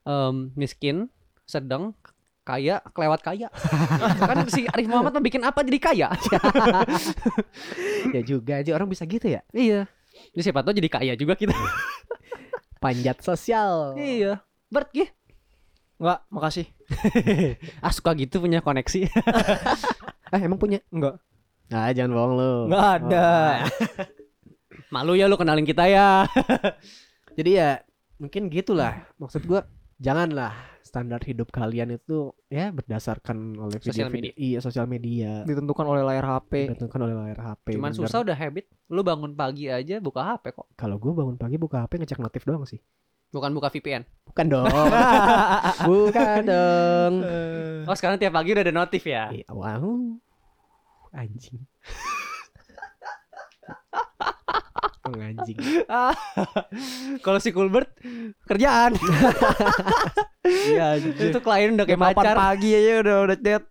em, 0.06 0.34
miskin 0.54 1.10
sedang 1.48 1.96
kaya 2.44 2.84
kelewat 2.92 3.20
kaya. 3.24 3.48
Kan 4.28 4.46
si 4.52 4.68
Arif 4.68 4.88
Muhammad 4.88 5.16
mah 5.16 5.24
bikin 5.24 5.42
apa 5.42 5.64
jadi 5.64 5.78
kaya? 5.80 6.08
Ya 8.12 8.20
juga 8.20 8.60
aja 8.60 8.76
orang 8.76 8.92
bisa 8.92 9.08
gitu 9.08 9.24
ya? 9.24 9.40
Iya. 9.56 9.88
Jadi 10.36 10.42
siapa 10.44 10.60
tahu 10.60 10.76
jadi 10.76 10.90
kaya 10.92 11.12
juga 11.16 11.32
kita. 11.32 11.56
Panjat 12.82 13.24
sosial. 13.24 13.96
Iya. 13.96 14.44
Bert 14.68 14.92
gih 14.92 15.08
Enggak, 16.02 16.18
makasih. 16.28 16.66
ah 17.86 17.92
suka 17.94 18.10
gitu 18.14 18.36
punya 18.38 18.58
koneksi 18.58 19.06
eh 20.34 20.40
emang 20.40 20.58
punya 20.58 20.82
Enggak. 20.88 21.22
ah 21.70 21.88
jangan 21.88 22.10
bohong 22.10 22.32
lu 22.34 22.52
Enggak 22.66 22.88
ada. 22.98 23.28
malu 24.94 25.14
ya 25.14 25.24
lu 25.24 25.36
kenalin 25.36 25.62
kita 25.62 25.86
ya 25.86 26.26
jadi 27.32 27.50
ya 27.54 27.70
mungkin 28.18 28.46
gitulah 28.48 29.08
maksud 29.16 29.40
gua 29.42 29.64
janganlah 29.96 30.52
standar 30.82 31.22
hidup 31.22 31.48
kalian 31.48 31.94
itu 31.94 32.34
ya 32.46 32.68
berdasarkan 32.68 33.56
oleh 33.56 33.78
Sosial 33.78 34.10
video-video- 34.10 34.36
iya 34.36 34.58
sosial 34.58 34.84
media 34.84 35.40
Ditentukan 35.42 35.86
oleh 35.86 36.02
layar 36.02 36.26
HP. 36.26 36.68
ditentukan 36.68 37.00
oleh 37.00 37.14
layar 37.16 37.40
HP 37.46 37.78
cuman 37.78 37.88
bener. 37.88 38.00
susah 38.02 38.20
udah 38.20 38.34
habit 38.34 38.66
lu 38.88 39.00
bangun 39.00 39.32
pagi 39.32 39.70
aja 39.70 39.96
buka 39.96 40.20
HP 40.26 40.52
kok 40.52 40.66
kalau 40.74 40.98
gua 40.98 41.14
bangun 41.16 41.36
pagi 41.36 41.56
buka 41.56 41.80
HP 41.80 41.96
ngecek 41.96 42.18
notif 42.18 42.42
doang 42.42 42.66
sih 42.66 42.82
bukan 43.32 43.50
buka 43.50 43.68
VPN 43.68 44.04
bukan 44.28 44.46
dong. 44.48 44.64
Bukan 45.88 46.40
dong. 46.44 47.12
Oh 47.84 47.92
sekarang 47.92 48.16
tiap 48.16 48.32
pagi 48.32 48.52
udah 48.52 48.64
ada 48.64 48.72
notif 48.72 49.04
ya? 49.04 49.28
Iya, 49.28 49.44
wow. 49.48 49.84
Anjing. 51.12 51.60
Oh, 55.02 55.18
anjing 55.18 55.58
kalau 57.26 57.42
si 57.42 57.50
Kulbert 57.50 57.90
kerjaan. 58.46 58.94
Iya, 60.42 60.98
itu 60.98 61.38
klien 61.38 61.78
udah 61.78 61.86
kayak 61.86 62.02
Jam 62.02 62.10
8 62.10 62.18
pacar. 62.18 62.34
pagi 62.34 62.74
aja 62.74 62.98
udah 62.98 63.16
udah 63.30 63.36
chat. 63.38 63.62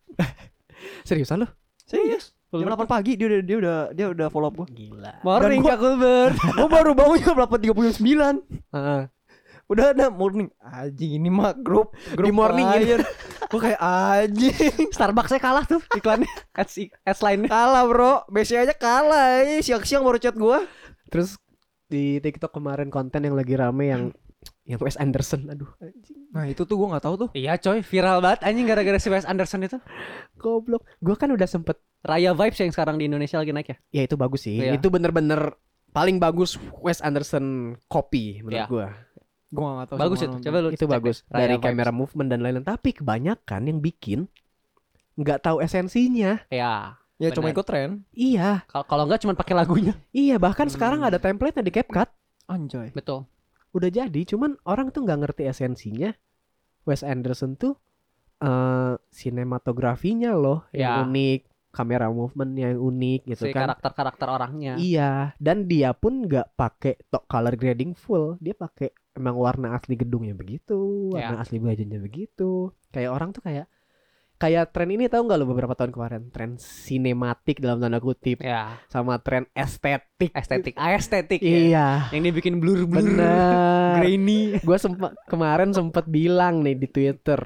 seriusan 1.03 1.43
lu? 1.43 1.47
Serius? 1.83 2.31
Jam 2.47 2.63
8 2.63 2.87
pagi 2.87 3.19
dia 3.19 3.27
udah 3.27 3.39
dia 3.43 3.57
udah 3.59 3.77
dia 3.91 4.07
udah 4.07 4.27
follow 4.31 4.47
up 4.47 4.55
gua. 4.55 4.67
gila. 4.71 5.19
Morning 5.19 5.59
Kak 5.59 5.75
Kulbert. 5.75 6.35
Gua 6.39 6.67
baru 6.71 6.95
bangun 6.95 7.19
jam 7.19 7.35
8.39. 7.35 8.39
Heeh. 8.71 9.01
Udah 9.71 9.85
ada 9.89 10.11
morning. 10.11 10.51
Anjing 10.59 11.15
ini 11.15 11.29
mah 11.29 11.55
grup 11.55 11.95
grup 12.11 12.27
Di 12.27 12.31
morning 12.31 12.67
klien. 12.67 13.01
Gua 13.47 13.59
kayak 13.61 13.79
anjing. 13.79 14.91
Starbucks 14.91 15.29
saya 15.29 15.39
kalah 15.39 15.63
tuh 15.63 15.79
iklannya 15.91 16.27
ads, 16.51 16.75
ads 17.01 17.21
line 17.21 17.47
Kalah, 17.47 17.83
Bro. 17.83 18.27
BC 18.27 18.59
aja 18.59 18.71
kalah. 18.73 19.41
eh. 19.41 19.59
Siang-siang 19.59 20.03
baru 20.03 20.17
chat 20.17 20.35
gua. 20.35 20.67
terus 21.07 21.35
di 21.85 22.19
TikTok 22.19 22.51
kemarin 22.51 22.87
konten 22.87 23.19
yang 23.21 23.33
lagi 23.33 23.51
rame 23.53 23.85
yang 23.85 24.03
yang 24.63 24.79
Wes 24.79 24.95
Anderson 24.95 25.43
aduh 25.45 25.67
anjing 25.77 26.23
Nah, 26.31 26.47
itu 26.47 26.63
tuh 26.63 26.75
gua 26.75 26.87
nggak 26.89 27.03
tahu 27.03 27.15
tuh. 27.17 27.29
iya 27.33 27.55
coy 27.55 27.79
viral 27.81 28.19
banget 28.19 28.39
anjing 28.41 28.63
gara-gara 28.63 28.95
si 28.95 29.07
Wes 29.07 29.23
Anderson 29.23 29.59
itu 29.61 29.75
goblok 30.35 30.87
gua 30.97 31.15
kan 31.15 31.27
udah 31.29 31.43
sempet 31.45 31.75
Raya 31.99 32.31
Vibes 32.31 32.55
yang 32.57 32.71
sekarang 32.71 32.95
di 32.95 33.05
Indonesia 33.05 33.35
lagi 33.35 33.51
naik 33.51 33.67
ya 33.67 33.77
ya 33.91 34.01
itu 34.03 34.15
bagus 34.15 34.41
sih 34.41 34.55
Iya. 34.57 34.73
itu 34.73 34.87
bener-bener 34.87 35.51
paling 35.89 36.15
bagus 36.15 36.55
Wes 36.77 36.99
Anderson 36.99 37.75
copy 37.85 38.39
menurut 38.39 38.55
Iya. 38.55 38.65
gua 38.65 38.87
Gua 39.51 39.67
nggak 39.77 39.87
tahu. 39.89 39.97
bagus 39.99 40.19
itu 40.21 40.35
coba 40.39 40.57
lu 40.57 40.69
itu 40.69 40.79
cek 40.79 40.89
bagus 40.89 41.17
deh. 41.19 41.27
Raya 41.27 41.39
dari 41.41 41.53
Vibes. 41.53 41.65
kamera 41.65 41.91
movement 41.91 42.29
dan 42.29 42.39
lain-lain 42.39 42.63
tapi 42.65 42.89
kebanyakan 42.91 43.61
yang 43.67 43.79
bikin 43.79 44.19
nggak 45.13 45.39
tahu 45.41 45.59
esensinya 45.59 46.39
ya. 46.47 46.95
Ya 47.17 47.29
cuma 47.29 47.51
ikut 47.51 47.61
tren. 47.61 48.01
iya 48.09 48.65
kalau 48.65 48.81
kalau 48.83 49.03
nggak 49.05 49.21
cuma 49.21 49.35
pakai 49.35 49.53
lagunya 49.53 49.93
iya 50.09 50.35
bahkan 50.35 50.65
Hmm. 50.65 50.73
sekarang 50.73 50.99
ada 51.01 51.17
template 51.17 51.59
di 51.59 51.69
CapCut 51.69 52.09
Anjay. 52.47 52.89
betul 52.91 53.29
udah 53.71 53.87
jadi 53.87 54.21
cuman 54.25 54.57
orang 54.63 54.89
tuh 54.89 55.05
nggak 55.05 55.19
ngerti 55.21 55.43
esensinya 55.45 56.09
Wes 56.81 57.03
Anderson 57.03 57.53
tuh 57.53 57.77
eh 58.39 58.97
sinematografinya 59.11 60.33
loh 60.33 60.65
yang 60.71 60.81
Ya. 60.81 61.03
unik 61.03 61.39
kamera 61.69 62.07
movementnya 62.07 62.73
yang 62.73 62.81
unik 62.81 63.21
gitu 63.27 63.43
si 63.45 63.53
kan 63.53 63.69
karakter-karakter 63.69 64.27
orangnya. 64.27 64.73
Iya, 64.75 65.31
dan 65.37 65.63
dia 65.65 65.93
pun 65.93 66.25
nggak 66.25 66.57
pakai 66.57 66.99
tok 67.07 67.23
color 67.25 67.55
grading 67.55 67.93
full. 67.93 68.35
Dia 68.37 68.51
pakai 68.51 68.91
emang 69.11 69.35
warna 69.35 69.75
asli 69.75 69.93
gedungnya 69.93 70.31
begitu, 70.31 71.11
warna 71.11 71.37
Ya. 71.37 71.43
asli 71.43 71.57
bajunya 71.57 71.97
begitu. 71.97 72.71
Kayak 72.89 73.11
orang 73.11 73.29
tuh 73.31 73.41
kayak 73.41 73.67
kayak 74.35 74.73
tren 74.73 74.89
ini 74.89 75.05
tahu 75.05 75.29
nggak 75.29 75.37
lo 75.37 75.45
beberapa 75.45 75.77
tahun 75.77 75.93
kemarin 75.93 76.21
tren 76.29 76.57
sinematik 76.57 77.61
dalam 77.61 77.77
tanda 77.77 78.01
kutip 78.01 78.41
Ya, 78.41 78.81
sama 78.87 79.21
tren 79.21 79.45
estetik. 79.53 80.33
estetik. 80.33 80.73
Ah, 80.81 80.97
estetik 80.97 81.37
ya. 81.37 81.53
Iya, 81.53 81.87
Yang 82.09 82.23
dibikin 82.33 82.57
blur-blur. 82.57 83.05
bener. 83.05 83.93
Grainy. 84.01 84.57
Gue 84.59 84.77
sempat 84.77 85.13
kemarin 85.27 85.69
sempat 85.71 86.09
bilang 86.09 86.65
nih 86.65 86.73
di 86.73 86.87
Twitter, 86.87 87.37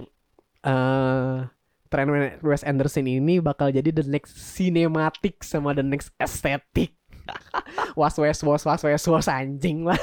eh 0.61 1.37
tren 1.85 2.07
Wes 2.41 2.63
Anderson 2.63 3.05
ini 3.05 3.39
bakal 3.39 3.69
jadi 3.69 3.87
the 3.89 4.03
next 4.03 4.35
cinematic 4.35 5.39
sama 5.41 5.71
the 5.71 5.83
next 5.83 6.11
aesthetic. 6.15 6.95
was 7.99 8.15
was 8.15 8.39
was 8.39 8.61
was 8.63 8.81
was 8.81 9.03
was 9.05 9.27
anjing 9.27 9.83
lah. 9.83 9.97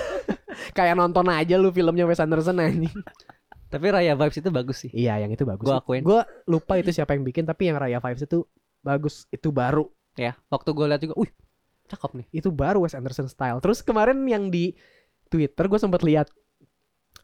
Kayak 0.73 1.01
nonton 1.01 1.27
aja 1.33 1.57
lu 1.57 1.73
filmnya 1.73 2.05
Wes 2.05 2.21
Anderson 2.21 2.61
anjing. 2.61 2.93
Tapi 3.73 3.87
Raya 3.88 4.12
Vibes 4.12 4.37
itu 4.37 4.51
bagus 4.53 4.77
sih. 4.85 4.91
Iya, 4.93 5.17
yang 5.25 5.33
itu 5.33 5.49
bagus. 5.49 5.65
Gua 5.65 5.81
akuin. 5.81 6.05
Gue 6.05 6.21
lupa 6.45 6.77
itu 6.77 6.93
siapa 6.93 7.17
yang 7.17 7.25
bikin, 7.25 7.49
tapi 7.49 7.73
yang 7.73 7.81
Raya 7.81 8.05
Vibes 8.05 8.29
itu 8.29 8.45
bagus. 8.85 9.25
Itu 9.33 9.49
baru. 9.49 9.88
Ya, 10.21 10.37
waktu 10.53 10.77
gue 10.77 10.87
lihat 10.93 11.01
juga, 11.01 11.17
wih, 11.17 11.33
cakep 11.88 12.21
nih. 12.21 12.27
Itu 12.37 12.53
baru 12.53 12.85
Wes 12.85 12.93
Anderson 12.93 13.33
style. 13.33 13.65
Terus 13.65 13.81
kemarin 13.81 14.21
yang 14.29 14.53
di 14.53 14.77
Twitter 15.33 15.73
gue 15.73 15.81
sempat 15.81 16.05
lihat 16.05 16.29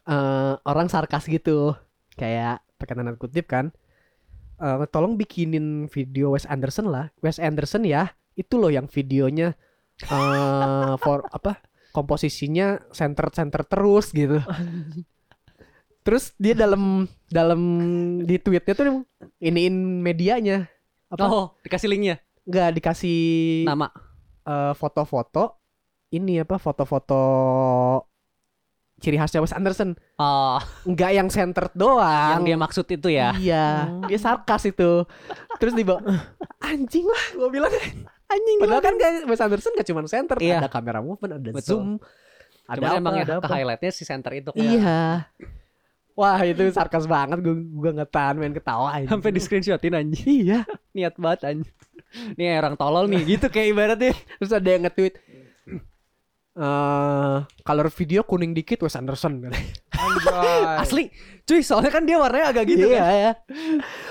eh 0.09 0.57
orang 0.65 0.89
sarkas 0.89 1.29
gitu, 1.29 1.77
kayak 2.17 2.65
tanda 2.81 3.13
kutip 3.21 3.45
kan. 3.45 3.69
Eh, 4.57 4.89
tolong 4.89 5.21
bikinin 5.21 5.85
video 5.93 6.33
Wes 6.33 6.49
Anderson 6.49 6.89
lah. 6.89 7.13
Wes 7.21 7.37
Anderson 7.37 7.85
ya, 7.85 8.17
itu 8.41 8.57
loh 8.57 8.73
yang 8.73 8.89
videonya 8.89 9.53
eh 10.09 10.95
for 10.97 11.29
apa? 11.29 11.61
Komposisinya 11.91 12.67
center-center 12.89 13.65
terus 13.65 14.11
gitu. 14.11 14.39
Terus 16.01 16.33
dia 16.35 16.57
dalam 16.57 17.05
dalam 17.29 17.61
di 18.23 18.37
tweetnya 18.37 18.73
tuh 18.73 19.05
iniin 19.39 19.75
medianya 20.01 20.65
apa 21.07 21.25
Oh, 21.25 21.47
dikasih 21.61 21.85
linknya. 21.87 22.17
nggak 22.43 22.81
dikasih 22.81 23.21
Nama. 23.63 23.93
eh, 24.43 24.73
foto-foto 24.73 25.61
ini 26.09 26.41
apa 26.41 26.57
foto-foto 26.57 27.21
ciri 28.99 29.15
khasnya 29.15 29.39
Wes 29.39 29.53
Anderson 29.53 29.93
Oh, 30.17 30.57
nggak 30.83 31.13
yang 31.13 31.29
centered 31.29 31.71
doang 31.73 32.41
yang 32.41 32.43
dia 32.43 32.57
maksud 32.57 32.89
itu 32.89 33.09
ya. 33.09 33.37
iya 33.37 33.85
Oh. 33.87 34.09
dia 34.09 34.17
sarkas 34.17 34.65
itu 34.65 35.05
terus 35.59 35.73
dibawa 35.73 36.01
anjing 36.65 37.05
lah 37.05 37.25
gue 37.37 37.49
bilang 37.53 37.73
Anjing 38.29 38.57
padahal 38.59 38.81
kan 38.81 38.95
gak, 38.95 39.11
Wes 39.25 39.41
Anderson 39.41 39.73
gak 39.73 39.87
cuma 39.87 40.05
center 40.05 40.37
Iya. 40.37 40.61
ada 40.61 40.69
kamera 40.69 41.01
movement 41.01 41.33
ada 41.35 41.51
Betul. 41.51 41.65
zoom 41.65 41.89
ada 42.65 42.77
Cuman 42.77 42.89
apa 42.89 42.99
emang 42.99 43.15
ada 43.15 43.21
yang 43.25 43.31
apa. 43.35 43.43
ke 43.43 43.55
highlightnya 43.55 43.91
si 43.91 44.05
center 44.05 44.33
itu 44.35 44.51
kan. 44.51 44.61
iya 44.61 45.01
wah 46.13 46.37
itu 46.43 46.61
sarkas 46.69 47.07
banget 47.07 47.39
gue 47.39 47.55
gue 47.55 47.91
nggak 47.95 48.11
tahan 48.11 48.37
main 48.37 48.51
ketawa 48.51 48.93
anjing. 48.93 49.09
Sampai 49.09 49.31
di 49.31 49.41
screenshotin 49.41 49.95
anjing. 49.95 50.27
iya 50.45 50.61
Niat 50.91 51.15
banget 51.17 51.41
anjing. 51.47 51.75
Nih 52.35 52.57
orang 52.57 52.75
tolol 52.75 53.07
nih 53.07 53.23
gitu 53.27 53.47
kayak 53.47 53.69
ibaratnya. 53.71 54.13
terus 54.37 54.51
ada 54.51 54.69
yang 54.69 54.83
nge-tweet 54.83 55.15
eh 56.59 57.37
color 57.63 57.89
video 57.89 58.21
kuning 58.23 58.51
dikit 58.51 58.83
Wes 58.83 58.99
Anderson 58.99 59.47
Anjay. 59.47 59.67
Asli. 60.83 61.05
Cuy, 61.43 61.63
soalnya 61.63 61.89
kan 61.89 62.03
dia 62.03 62.19
warnanya 62.19 62.51
agak 62.51 62.69
gitu 62.69 62.87
iya 62.87 63.01
kan. 63.01 63.15
ya. 63.15 63.31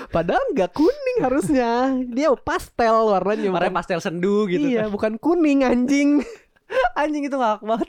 Padahal 0.10 0.42
nggak 0.56 0.72
kuning 0.72 1.18
harusnya. 1.22 1.70
Dia 2.08 2.32
pastel 2.34 2.96
warnanya. 3.06 3.52
Warnanya 3.52 3.70
bukan- 3.70 3.78
pastel 3.78 4.00
sendu 4.00 4.48
gitu 4.48 4.64
Iya, 4.66 4.88
kan. 4.88 4.92
bukan 4.92 5.14
kuning 5.18 5.62
anjing. 5.62 6.24
Anjing 7.00 7.24
itu 7.24 7.36
ngakak 7.36 7.64
banget. 7.64 7.88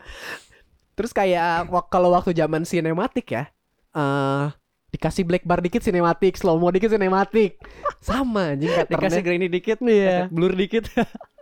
Terus 0.94 1.10
kayak 1.10 1.66
kalau 1.88 2.10
waktu 2.10 2.30
zaman 2.30 2.62
sinematik 2.62 3.26
ya, 3.30 3.50
eh 3.90 4.46
dikasih 4.88 5.22
black 5.22 5.42
bar 5.42 5.58
dikit 5.58 5.82
sinematik, 5.82 6.34
slow 6.34 6.58
mo 6.58 6.70
dikit 6.70 6.90
sinematik. 6.90 7.58
Sama 7.98 8.54
anjing 8.54 8.70
Dikasih 8.90 9.22
grainy 9.22 9.46
dikit, 9.46 9.78
Iya, 9.80 10.26
blur 10.28 10.52
dikit. 10.52 10.86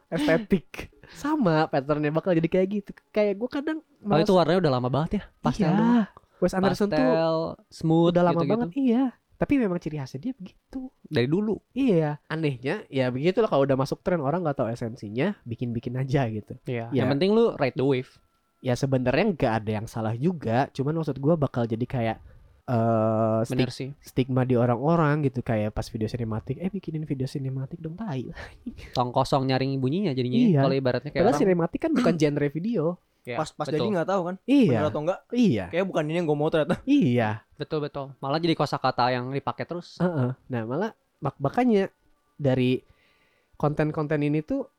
estetik. 0.07 0.93
Sama 1.15 1.71
patternnya 1.71 2.11
bakal 2.11 2.35
jadi 2.35 2.49
kayak 2.49 2.67
gitu. 2.71 2.91
Kayak 3.15 3.39
gue 3.39 3.49
kadang 3.51 3.79
Oh 4.07 4.19
itu 4.19 4.33
warnanya 4.35 4.59
udah 4.67 4.73
lama 4.79 4.89
banget 4.89 5.11
ya. 5.19 5.23
Pastel 5.43 5.71
iya. 5.71 5.77
doang. 5.77 6.07
Wes 6.37 6.53
Anderson 6.53 6.89
tuh 6.93 7.01
Pastel, 7.01 7.39
smooth 7.73 8.13
udah 8.13 8.23
lama 8.29 8.41
gitu-gitu. 8.41 8.53
banget 8.53 8.71
iya. 8.77 9.05
Tapi 9.37 9.53
memang 9.61 9.77
ciri 9.77 10.01
khasnya 10.01 10.21
dia 10.21 10.33
begitu. 10.33 10.89
Dari 11.05 11.29
dulu. 11.29 11.61
Iya, 11.77 12.17
anehnya 12.33 12.89
ya 12.89 13.13
begitu 13.13 13.45
lah 13.45 13.53
kalau 13.53 13.69
udah 13.69 13.77
masuk 13.77 14.01
tren 14.01 14.21
orang 14.25 14.41
nggak 14.41 14.57
tahu 14.57 14.69
esensinya, 14.73 15.37
bikin-bikin 15.45 15.93
aja 16.01 16.25
gitu. 16.33 16.57
Iya. 16.65 16.89
Iya. 16.89 17.05
Yang 17.05 17.07
penting 17.17 17.31
lu 17.37 17.45
ride 17.61 17.77
the 17.77 17.85
wave. 17.85 18.13
Ya 18.65 18.73
sebenarnya 18.73 19.37
nggak 19.37 19.53
ada 19.63 19.71
yang 19.71 19.87
salah 19.89 20.17
juga, 20.17 20.73
cuman 20.73 21.05
maksud 21.05 21.21
gua 21.21 21.37
bakal 21.37 21.69
jadi 21.69 21.85
kayak 21.85 22.17
eh 22.67 23.41
Bener 23.47 23.71
stig- 23.71 23.73
sih. 23.73 23.89
stigma 24.01 24.43
di 24.43 24.55
orang-orang 24.55 25.23
gitu 25.23 25.39
kayak 25.39 25.71
pas 25.71 25.87
video 25.87 26.05
sinematik, 26.05 26.59
eh 26.59 26.67
bikinin 26.67 27.03
video 27.03 27.25
sinematik 27.25 27.79
dong 27.79 27.95
tai. 27.95 28.27
Tong 28.97 29.11
kosong 29.11 29.47
nyaring 29.47 29.79
bunyinya 29.79 30.11
jadinya. 30.11 30.35
Iya. 30.37 30.61
Kalau 30.61 30.75
ibaratnya 30.75 31.11
kayak 31.11 31.23
Padahal 31.23 31.33
orang. 31.33 31.43
sinematik 31.47 31.81
kan 31.81 31.93
bukan 31.93 32.15
genre 32.15 32.49
video. 32.49 32.85
Iya, 33.23 33.37
pas 33.37 33.51
pas 33.51 33.67
betul. 33.67 33.75
jadi 33.77 33.87
nggak 33.91 34.07
tahu 34.07 34.23
kan 34.23 34.37
Iya, 34.47 34.71
bener 34.71 34.87
atau 34.87 35.01
enggak 35.03 35.21
iya, 35.35 35.65
kayak 35.67 35.83
bukan 35.85 36.07
ini 36.07 36.15
yang 36.15 36.27
gue 36.27 36.39
mau 36.39 36.47
ternyata 36.47 36.79
iya. 36.87 37.43
Betul 37.55 37.83
betul. 37.83 38.15
Malah 38.19 38.39
jadi 38.39 38.55
kosakata 38.55 39.11
yang 39.11 39.31
dipakai 39.31 39.67
terus. 39.67 39.99
Heeh. 39.99 40.31
Nah 40.47 40.63
malah 40.63 40.91
mak 41.19 41.35
makanya 41.39 41.91
dari 42.35 42.87
konten-konten 43.55 44.21
ini 44.21 44.43
tuh 44.43 44.71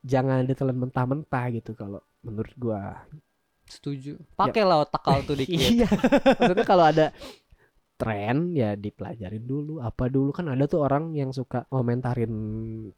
jangan 0.00 0.44
ditelan 0.44 0.78
mentah-mentah 0.78 1.44
gitu 1.52 1.74
kalau 1.74 1.98
menurut 2.22 2.54
gua. 2.54 3.02
Setuju. 3.70 4.18
Pakailah 4.34 4.82
otak 4.82 5.02
kau 5.06 5.22
tuh 5.22 5.38
dikit. 5.38 5.54
Iya. 5.56 5.86
Maksudnya 5.86 6.66
kalau 6.66 6.84
ada 6.90 7.06
tren 8.00 8.56
ya 8.56 8.74
dipelajarin 8.74 9.44
dulu. 9.46 9.78
Apa 9.78 10.10
dulu? 10.10 10.34
Kan 10.34 10.50
ada 10.50 10.66
tuh 10.66 10.82
orang 10.82 11.14
yang 11.14 11.30
suka 11.30 11.68
komentarin 11.70 12.32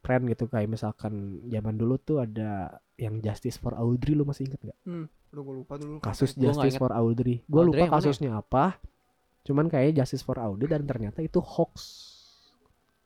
tren 0.01 0.25
gitu. 0.25 0.49
Kayak 0.49 0.73
misalkan 0.73 1.43
zaman 1.51 1.75
dulu 1.77 1.99
tuh 2.01 2.25
ada 2.25 2.81
yang 2.97 3.21
Justice 3.21 3.61
for 3.61 3.77
Audrey. 3.77 4.17
Lu 4.17 4.25
masih 4.25 4.49
inget 4.49 4.63
nggak? 4.63 4.79
Lu 5.35 5.39
gue 5.43 5.55
lupa 5.61 5.75
dulu. 5.77 6.01
Kasus 6.01 6.33
Gua 6.33 6.49
Justice 6.49 6.79
for 6.79 6.89
Audrey. 6.95 7.43
Gue 7.45 7.63
lupa 7.67 7.85
mana? 7.85 7.91
ya? 7.91 7.93
kasusnya 7.99 8.31
apa. 8.39 8.79
Cuman 9.43 9.67
kayaknya 9.67 10.01
Justice 10.01 10.23
for 10.23 10.39
Audrey 10.39 10.71
dan 10.71 10.87
ternyata 10.87 11.19
itu 11.19 11.43
hoax 11.43 11.75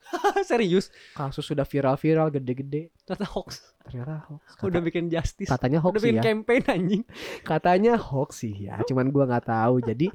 Serius. 0.47 0.89
kasus 1.11 1.43
sudah 1.43 1.63
viral-viral 1.63 2.29
gede-gede 2.29 2.89
Ternyata 3.01 3.27
hoax. 3.29 3.49
ternyata 3.81 4.23
hoax 4.25 4.43
Udah 4.59 4.71
Kata- 4.73 4.85
bikin 4.85 5.05
justice. 5.07 5.47
katanya 5.47 5.79
hoax 5.79 5.91
Udah 5.91 6.01
sih 6.01 6.09
bikin 6.09 6.17
ya 6.17 6.23
campaign 6.25 6.63
anjing. 6.67 7.03
katanya 7.49 7.93
hoax 7.95 8.29
sih 8.39 8.55
ya 8.63 8.79
cuman 8.83 9.07
gua 9.07 9.23
nggak 9.25 9.45
tahu 9.45 9.75
jadi 9.81 10.07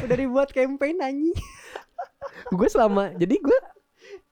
Udah 0.00 0.16
dibuat 0.16 0.48
campaign 0.50 0.96
anjing. 0.98 1.38
gue 2.48 2.68
selama 2.68 3.14
jadi 3.14 3.34
gue 3.36 3.58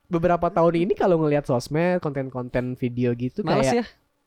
beberapa 0.07 0.47
tahun 0.49 0.75
ini 0.81 0.95
kalau 0.95 1.19
ngelihat 1.19 1.45
sosmed 1.45 1.99
konten-konten 1.99 2.75
video 2.75 3.11
gitu 3.13 3.43
Males 3.43 3.63
kayak 3.65 3.75
ya. 3.77 3.85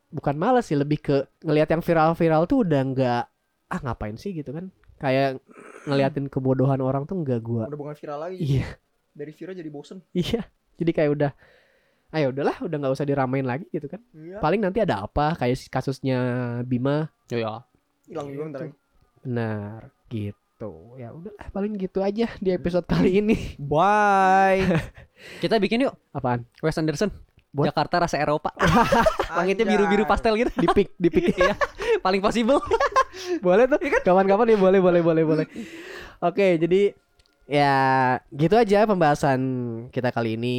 bukan 0.09 0.35
males 0.35 0.65
sih 0.65 0.75
lebih 0.75 0.99
ke 0.99 1.15
ngelihat 1.41 1.69
yang 1.69 1.79
viral-viral 1.79 2.43
tuh 2.45 2.61
udah 2.61 2.81
nggak 2.85 3.23
ah 3.67 3.79
ngapain 3.79 4.15
sih 4.15 4.33
gitu 4.33 4.51
kan 4.51 4.67
kayak 4.97 5.39
ngeliatin 5.85 6.27
kebodohan 6.27 6.79
orang 6.79 7.03
tuh 7.03 7.15
nggak 7.15 7.39
gua 7.39 7.65
udah 7.65 7.79
bukan 7.79 7.95
viral 7.95 8.19
lagi 8.21 8.37
iya 8.37 8.67
dari 9.11 9.31
viral 9.33 9.55
jadi 9.57 9.69
bosen. 9.71 9.99
Iya 10.17 10.43
jadi 10.79 10.91
kayak 10.95 11.11
udah 11.11 11.31
ayo 12.09 12.33
udahlah 12.33 12.57
udah 12.63 12.77
nggak 12.79 12.93
usah 12.95 13.05
diramain 13.05 13.45
lagi 13.45 13.67
gitu 13.69 13.85
kan. 13.85 14.01
Iya. 14.15 14.39
Paling 14.41 14.63
nanti 14.63 14.79
ada 14.81 15.05
apa 15.05 15.35
kayak 15.37 15.69
kasusnya 15.69 16.19
Bima. 16.65 17.11
Iya. 17.29 17.67
hilang 18.09 18.27
juga 18.33 18.43
bentar 18.49 18.59
lagi. 18.65 18.75
Benar 19.21 19.79
gitu. 20.09 20.71
Ya 20.97 21.13
udahlah 21.13 21.47
paling 21.53 21.77
gitu 21.77 22.01
aja 22.01 22.25
di 22.41 22.49
episode 22.49 22.89
kali 22.89 23.21
ini. 23.21 23.37
Bye. 23.61 24.65
Kita 25.43 25.61
bikin 25.61 25.85
yuk. 25.85 25.93
Apaan? 26.09 26.47
Wes 26.65 26.79
Anderson. 26.79 27.13
Buat- 27.49 27.73
Jakarta 27.73 28.05
rasa 28.05 28.17
Eropa. 28.17 28.53
Langitnya 29.33 29.65
biru-biru 29.65 30.05
pastel 30.05 30.37
gitu. 30.37 30.53
di 30.53 30.67
pick 30.69 30.89
di 30.97 31.09
pick. 31.13 31.33
Iya. 31.37 31.53
Paling 32.01 32.21
possible. 32.21 32.61
boleh 33.45 33.69
tuh. 33.69 33.77
Kapan-kapan 34.01 34.53
ya 34.53 34.57
boleh 34.57 34.79
boleh 34.81 35.01
boleh 35.05 35.23
boleh. 35.25 35.45
Oke 36.25 36.57
jadi 36.57 36.93
ya 37.49 37.75
gitu 38.29 38.53
aja 38.53 38.85
pembahasan 38.85 39.41
kita 39.89 40.13
kali 40.13 40.37
ini 40.37 40.57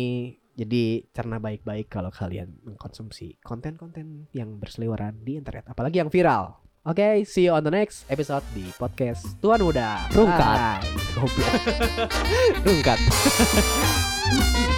jadi 0.59 1.07
cerna 1.14 1.38
baik-baik 1.38 1.87
kalau 1.87 2.11
kalian 2.11 2.59
mengkonsumsi 2.66 3.38
konten-konten 3.46 4.26
yang 4.35 4.59
berseliweran 4.59 5.22
di 5.22 5.38
internet 5.38 5.70
apalagi 5.70 6.03
yang 6.03 6.11
viral 6.11 6.59
Oke, 6.81 7.29
see 7.29 7.44
you 7.44 7.53
on 7.53 7.61
the 7.61 7.68
next 7.68 8.09
episode 8.09 8.40
di 8.57 8.64
podcast 8.81 9.37
Tuan 9.44 9.61
Muda. 9.61 10.09
Rungkat. 10.16 10.81
Goblok. 11.12 11.53
Rungkat. 12.64 13.00